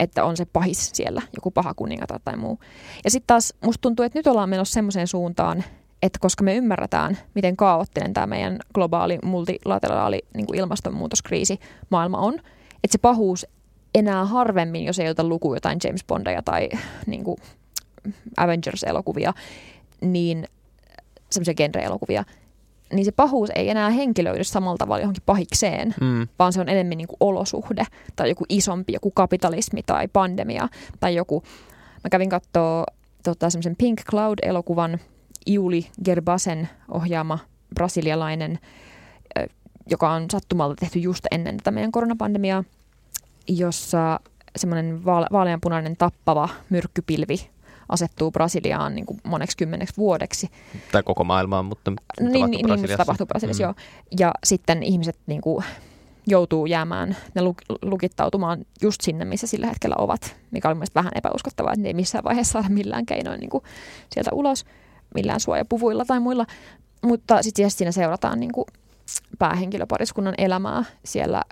[0.00, 2.58] että on se pahis siellä, joku paha kuningatar tai muu.
[3.04, 5.64] Ja sitten taas musta tuntuu, että nyt ollaan menossa semmoiseen suuntaan,
[6.02, 11.60] että koska me ymmärretään, miten kaoottinen tämä meidän globaali, multilateraali niin kuin ilmastonmuutoskriisi
[11.90, 12.34] maailma on,
[12.84, 13.46] että se pahuus
[13.94, 16.68] enää harvemmin, jos ei ota lukuun jotain James Bondia tai
[17.06, 17.36] niin kuin
[18.36, 19.32] Avengers-elokuvia,
[20.00, 20.46] niin
[21.30, 22.24] semmoisia genre-elokuvia,
[22.92, 26.28] niin se pahuus ei enää henkilöidy samalla tavalla johonkin pahikseen, Mm.
[26.38, 27.84] vaan se on enemmän niin kuin olosuhde
[28.16, 30.68] tai joku isompi, joku kapitalismi tai pandemia
[31.00, 31.42] tai joku.
[32.04, 32.84] Mä kävin katsoa
[33.22, 34.98] tota, semmoisen Pink Cloud-elokuvan
[35.46, 37.38] Iuli Gerbasen ohjaama
[37.74, 38.58] brasilialainen,
[39.90, 42.64] joka on sattumalta tehty just ennen tätä meidän koronapandemiaa,
[43.48, 44.20] jossa
[44.56, 47.50] semmoinen vaale- vaaleanpunainen tappava myrkkypilvi
[47.88, 50.48] asettuu Brasiliaan niin kuin moneksi kymmeneksi vuodeksi
[50.92, 52.96] Tai koko maailmaan, mutta niin, tapahtuu niin, niin, Brasiliassa.
[53.04, 53.66] tapahtuu Brasiliassa, Mm.
[53.66, 53.74] joo.
[54.18, 55.64] Ja sitten ihmiset niin kuin,
[56.26, 61.12] joutuu jäämään, ne luk, lukittautumaan just sinne, missä sillä hetkellä ovat, mikä oli mielestäni vähän
[61.14, 63.64] epäuskottavaa, että ne ei missään vaiheessa saada millään keinoin niin kuin,
[64.12, 64.64] sieltä ulos,
[65.14, 66.46] millään suojapuvuilla tai muilla.
[67.02, 68.64] Mutta sitten siinä seurataan niin kuin,
[69.38, 71.42] päähenkilöpariskunnan elämää siellä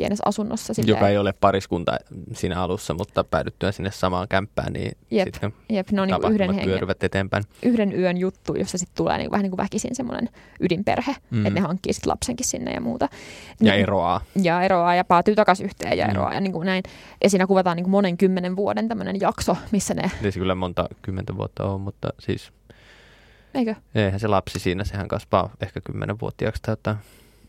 [0.00, 0.74] pienessä asunnossa.
[0.74, 1.96] Silleen, Joka ei ole pariskunta
[2.32, 5.26] siinä alussa, mutta päädyttyä sinne samaan kämppään, niin Jep.
[5.26, 7.44] sitten Jep, ne on niin kuin tapahtumat yhden, hengen, eteenpäin.
[7.62, 10.28] yhden yön juttu, jossa sitten tulee niin kuin, vähän niin kuin väkisin semmoinen
[10.60, 11.38] ydinperhe, Mm.
[11.38, 11.46] mm.
[11.46, 13.08] että ne hankkii sitten lapsenkin sinne ja muuta.
[13.60, 14.20] Ja Niin- eroaa.
[14.42, 16.10] ja eroaa ja päätyy takaisin yhteen ja Mm.
[16.10, 16.82] eroaa ja niin kuin näin.
[17.24, 20.54] Ja siinä kuvataan niin kuin monen kymmenen vuoden tämmöinen jakso, missä ne, Ei se kyllä
[20.54, 22.52] monta kymmentä vuotta ole, mutta siis
[23.54, 23.74] eikö?
[23.94, 26.96] eihän se lapsi siinä, sehän kasvaa ehkä kymmenenvuotiaaksi tai jotain.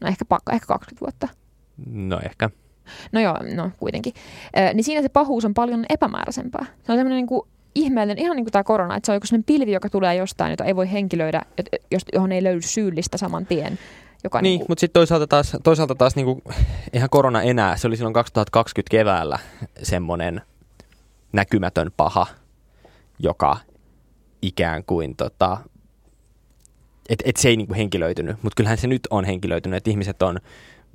[0.01, 1.27] No ehkä, pakka, ehkä 20 vuotta.
[1.86, 2.49] No ehkä.
[3.11, 4.13] No joo, no kuitenkin.
[4.57, 6.65] Ö, niin siinä se pahuus on paljon epämääräisempää.
[6.65, 7.41] Se on semmoinen niin kuin
[7.75, 10.51] ihmeellinen, ihan niin kuin tämä korona, että se on joku semmoinen pilvi, joka tulee jostain,
[10.51, 11.41] jota ei voi henkilöidä,
[12.13, 13.79] johon ei löydy syyllistä saman tien.
[14.23, 16.41] Joka Niin, kuin, mutta sitten toisaalta taas, toisaalta taas niinku,
[16.93, 19.39] eihän korona enää, se oli silloin 2020 keväällä
[19.84, 20.41] semmoinen
[21.34, 22.27] näkymätön paha,
[23.19, 23.57] joka
[24.41, 25.57] ikään kuin tota,
[27.09, 30.39] et, et se ei niinku henkilöitynyt, mutta kyllähän se nyt on henkilöitynyt, että ihmiset on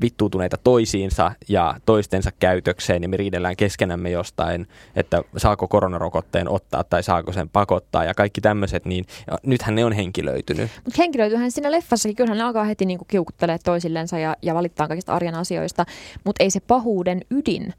[0.01, 4.67] vittuutuneita toisiinsa ja toistensa käytökseen ja me riidellään keskenämme jostain,
[4.97, 9.05] että saako koronarokotteen ottaa tai saako sen pakottaa ja kaikki tämmöiset, niin
[9.47, 10.71] nythän ne on henkilöitynyt.
[10.85, 15.15] Mutta henkilöityhän siinä leffassakin, kyllähän ne alkaa heti niinku kiukuttelee toisillensa ja, ja valittaa kaikista
[15.15, 15.85] arjen asioista,
[16.25, 17.73] mutta ei se pahuuden ydin,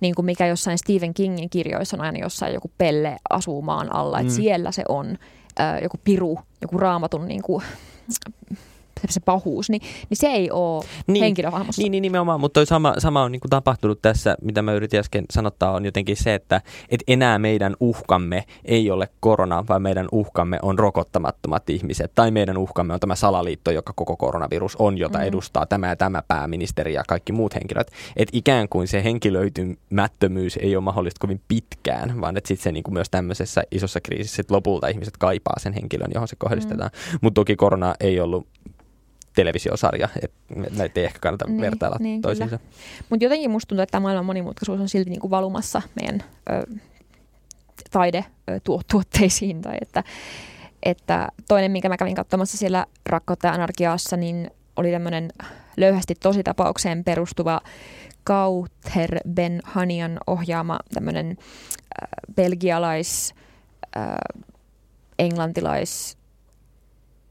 [0.00, 4.20] niin kuin mikä jossain Stephen Kingin kirjoissa on aina jossain joku pelle asuu maan alla,
[4.20, 4.36] että Mm.
[4.36, 5.06] siellä se on
[5.60, 7.64] ö, joku piru, joku raamatun niin kuin,
[9.08, 11.12] se pahuus, niin, niin se ei ole Niin.
[11.12, 11.22] niin.
[11.24, 11.82] henkilöhahmossa.
[11.82, 15.00] Niin, niin nimenomaan, mutta toi sama, sama on niin kuin tapahtunut tässä, mitä mä yritin
[15.00, 20.06] äsken sanottaa, on jotenkin se, että et enää meidän uhkamme ei ole korona, vaan meidän
[20.12, 25.18] uhkamme on rokottamattomat ihmiset, tai meidän uhkamme on tämä salaliitto, joka koko koronavirus on, jota
[25.18, 25.24] Mm.
[25.24, 27.90] edustaa tämä ja tämä pääministeri ja kaikki muut henkilöt.
[28.16, 32.82] Että ikään kuin se henkilöitymättömyys ei ole mahdollista kovin pitkään, vaan että sitten se niin
[32.84, 36.90] kuin myös tämmöisessä isossa kriisissä sit lopulta ihmiset kaipaa sen henkilön, johon se kohdistetaan.
[37.12, 37.18] Mm.
[37.20, 38.46] Mutta toki korona ei ollut
[39.34, 40.36] televisiosarja, että
[40.76, 42.58] näitä ei ehkä kannata Niin, vertailla niin, toisiinsa.
[43.10, 46.78] Mutta jotenkin musta tuntuu, että tämä maailman monimutkaisuus on silti niinku valumassa meidän ö,
[47.90, 49.62] taidetuotteisiin.
[49.62, 50.04] Tai että,
[50.82, 55.32] että toinen, minkä mä kävin katsomassa siellä Rakkautta ja anarkiassa, niin oli tämmöinen
[55.76, 57.60] löyhästi tositapaukseen perustuva
[58.24, 63.34] Kauter Ben Hanian ohjaama tämmöinen äh, belgialais,
[63.96, 64.42] äh,
[65.18, 66.16] englantilais,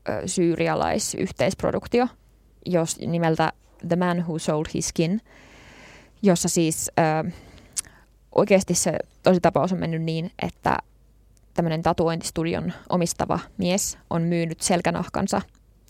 [0.09, 2.07] äh, syyrialais yhteisproduktio,
[2.65, 3.53] jos nimeltä
[3.87, 5.21] The Man Who Sold His Skin,
[6.21, 7.33] jossa siis äh,
[8.35, 10.77] oikeasti se tositapaus on mennyt niin, että
[11.53, 15.41] tämmöinen tatuointistudion omistava mies on myynyt selkänahkansa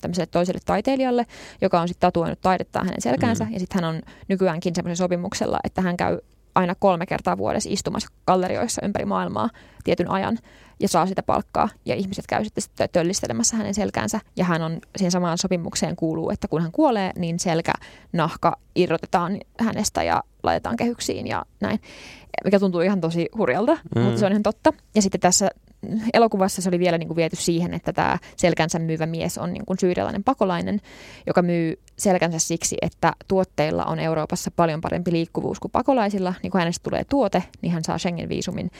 [0.01, 1.26] tämmöiselle toiselle taiteilijalle,
[1.61, 3.45] joka on sitten tatuoinut taidettaan hänen selkäänsä.
[3.45, 3.53] Mm.
[3.53, 6.20] Ja sitten hän on nykyäänkin semmoisen sopimuksella, että hän käy
[6.55, 9.49] aina kolme kertaa vuodessa istumassa gallerioissa ympäri maailmaa
[9.84, 10.39] tietyn ajan
[10.80, 11.69] ja saa sitä palkkaa.
[11.86, 14.19] Ja ihmiset käy sitten töllistelemässä hänen selkäänsä.
[14.36, 20.03] Ja hän on siihen samaan sopimukseen kuuluu, että kun hän kuolee, niin selkänahka irrotetaan hänestä
[20.03, 21.80] ja laitetaan kehyksiin ja näin.
[22.43, 24.01] Mikä tuntuu ihan tosi hurjalta, mm.
[24.01, 24.74] mutta se on ihan totta.
[24.95, 25.49] Ja sitten tässä
[26.13, 29.65] elokuvassa se oli vielä niin kuin viety siihen, että tämä selkänsä myyvä mies on niin
[29.65, 30.81] kuin syyrialainen pakolainen,
[31.27, 36.34] joka myy selkänsä siksi, että tuotteilla on Euroopassa paljon parempi liikkuvuus kuin pakolaisilla.
[36.43, 38.71] Niin kun hänestä tulee tuote, niin hän saa Schengen-viisumin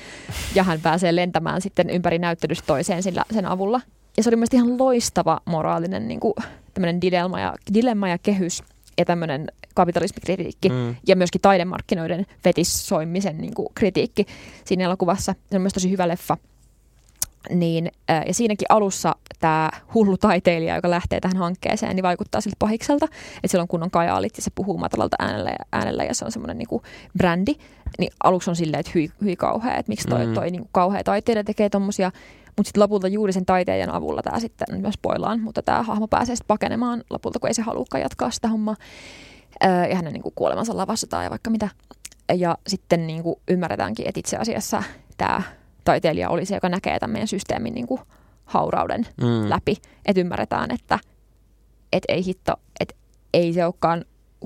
[0.56, 3.82] ja hän pääsee lentämään sitten ympäri näyttelystä toiseen sillä, sen avulla.
[4.18, 6.34] Ja se oli mielestäni ihan loistava moraalinen niin kuin,
[7.01, 8.64] dilemma, ja, dilemma ja kehys
[8.97, 10.95] ja tämmöinen kapitalismikritiikki mm.
[11.08, 14.26] ja myöskin taidemarkkinoiden fetissoimisen niin kuin, kritiikki
[14.66, 15.36] siinä elokuvassa.
[15.49, 16.38] Se on myös tosi hyvä leffa.
[17.50, 17.91] Niin,
[18.28, 23.06] ja siinäkin alussa tämä hullu taiteilija, joka lähtee tähän hankkeeseen, niin vaikuttaa siltä pahikselta.
[23.36, 26.32] Että silloin kun on kajaalit ja se puhuu matalalta äänellä ja, äänellä ja se on
[26.32, 26.82] semmoinen niinku
[27.18, 27.56] brändi,
[28.00, 30.34] niin aluksi on silleen, että hyi, hyi kauhea, että miksi toi, mm.
[30.34, 32.12] toi niinku kauhea taiteilija tekee tommosia.
[32.58, 36.08] Mutta sitten lopulta juuri sen taiteilijan avulla tämä sitten, nyt myös spoilaan, mutta tämä hahmo
[36.08, 38.76] pääsee sitten pakenemaan lopulta, kun ei se halukaan jatkaa sitä hommaa.
[39.89, 41.70] ja hänen niinku kuolemansa lavastetaan ja vaikka mitä.
[42.34, 44.84] Ja sitten niinku ymmärretäänkin, että itse asiassa
[45.18, 45.41] tämä
[45.84, 48.02] taiteilija oli se, joka näkee tämän meidän systeemin niin kuin
[48.46, 49.50] haurauden mm.
[49.50, 49.78] läpi.
[50.06, 51.00] Että ymmärretään, että
[51.92, 52.96] et ei hitto, että
[53.34, 54.06] ei se olekaan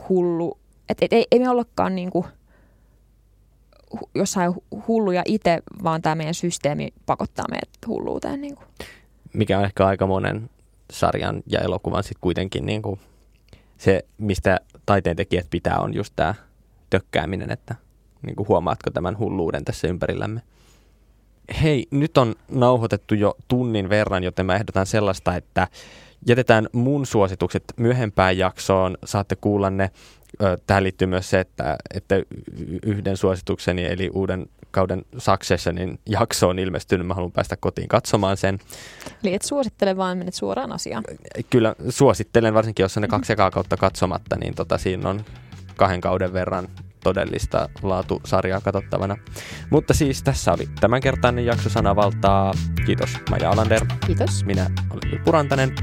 [0.10, 0.58] hullu,
[0.90, 2.26] että et, ei, ei me ollakaan niin kuin
[4.16, 4.54] jossain
[4.88, 8.42] hulluja itse, vaan tämä meidän systeemi pakottaa meidät hulluuteen.
[8.42, 8.68] Niin kuin.
[9.34, 10.50] Mikä on ehkä aika monen
[10.92, 13.00] sarjan ja elokuvan sitten kuitenkin niin kuin
[13.78, 16.36] se, mistä taiteentekijät pitää, on just tämä
[16.90, 17.76] tökkääminen, että
[18.22, 20.42] niin kuin huomaatko tämän hulluuden tässä ympärillämme.
[21.64, 25.68] Hei, nyt on nauhoitettu jo tunnin verran, joten mä ehdotan sellaista, että
[26.28, 28.98] jätetään mun suositukset myöhempään jaksoon.
[29.06, 29.92] Saatte kuulla ne.
[30.68, 32.16] Tähän liittyy myös se, että, että
[32.84, 37.08] yhden suositukseni, eli uuden kauden Successionin jakso on ilmestynyt.
[37.08, 38.60] Mä haluan päästä kotiin katsomaan sen.
[39.24, 41.04] Eli et suosittele, vaan menet suoraan asiaan.
[41.50, 45.26] Kyllä, suosittelen, varsinkin jos on ne kaksi kautta katsomatta, niin tota, siinä on
[45.76, 46.68] kahden kauden verran
[47.04, 49.18] todellista laatusarjaa katsottavana.
[49.70, 52.54] Mutta siis tässä oli tämänkertainen jakso Sanavaltaa.
[52.86, 53.86] Kiitos Maja Alander.
[54.06, 54.46] Kiitos.
[54.46, 55.76] Minä olen Purantanen.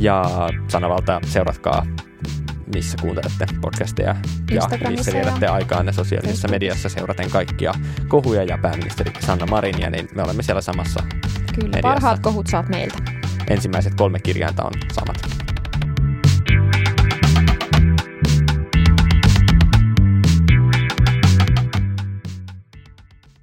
[0.00, 0.24] Ja
[0.68, 1.86] Sanavaltaa seuratkaa
[2.74, 4.16] missä kuuntelette podcasteja
[4.50, 7.74] ja missä vietätte aikaanne sosiaalisessa mediassa seuraten kaikkia
[8.08, 11.02] kohuja ja pääministeri Sanna Marinia, niin me olemme siellä samassa
[11.54, 11.82] Kyllä, mediassa.
[11.82, 12.98] parhaat kohut saat meiltä.
[13.50, 15.47] Ensimmäiset kolme kirjainta on samat.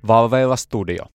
[0.07, 1.07] Valveilla Studio.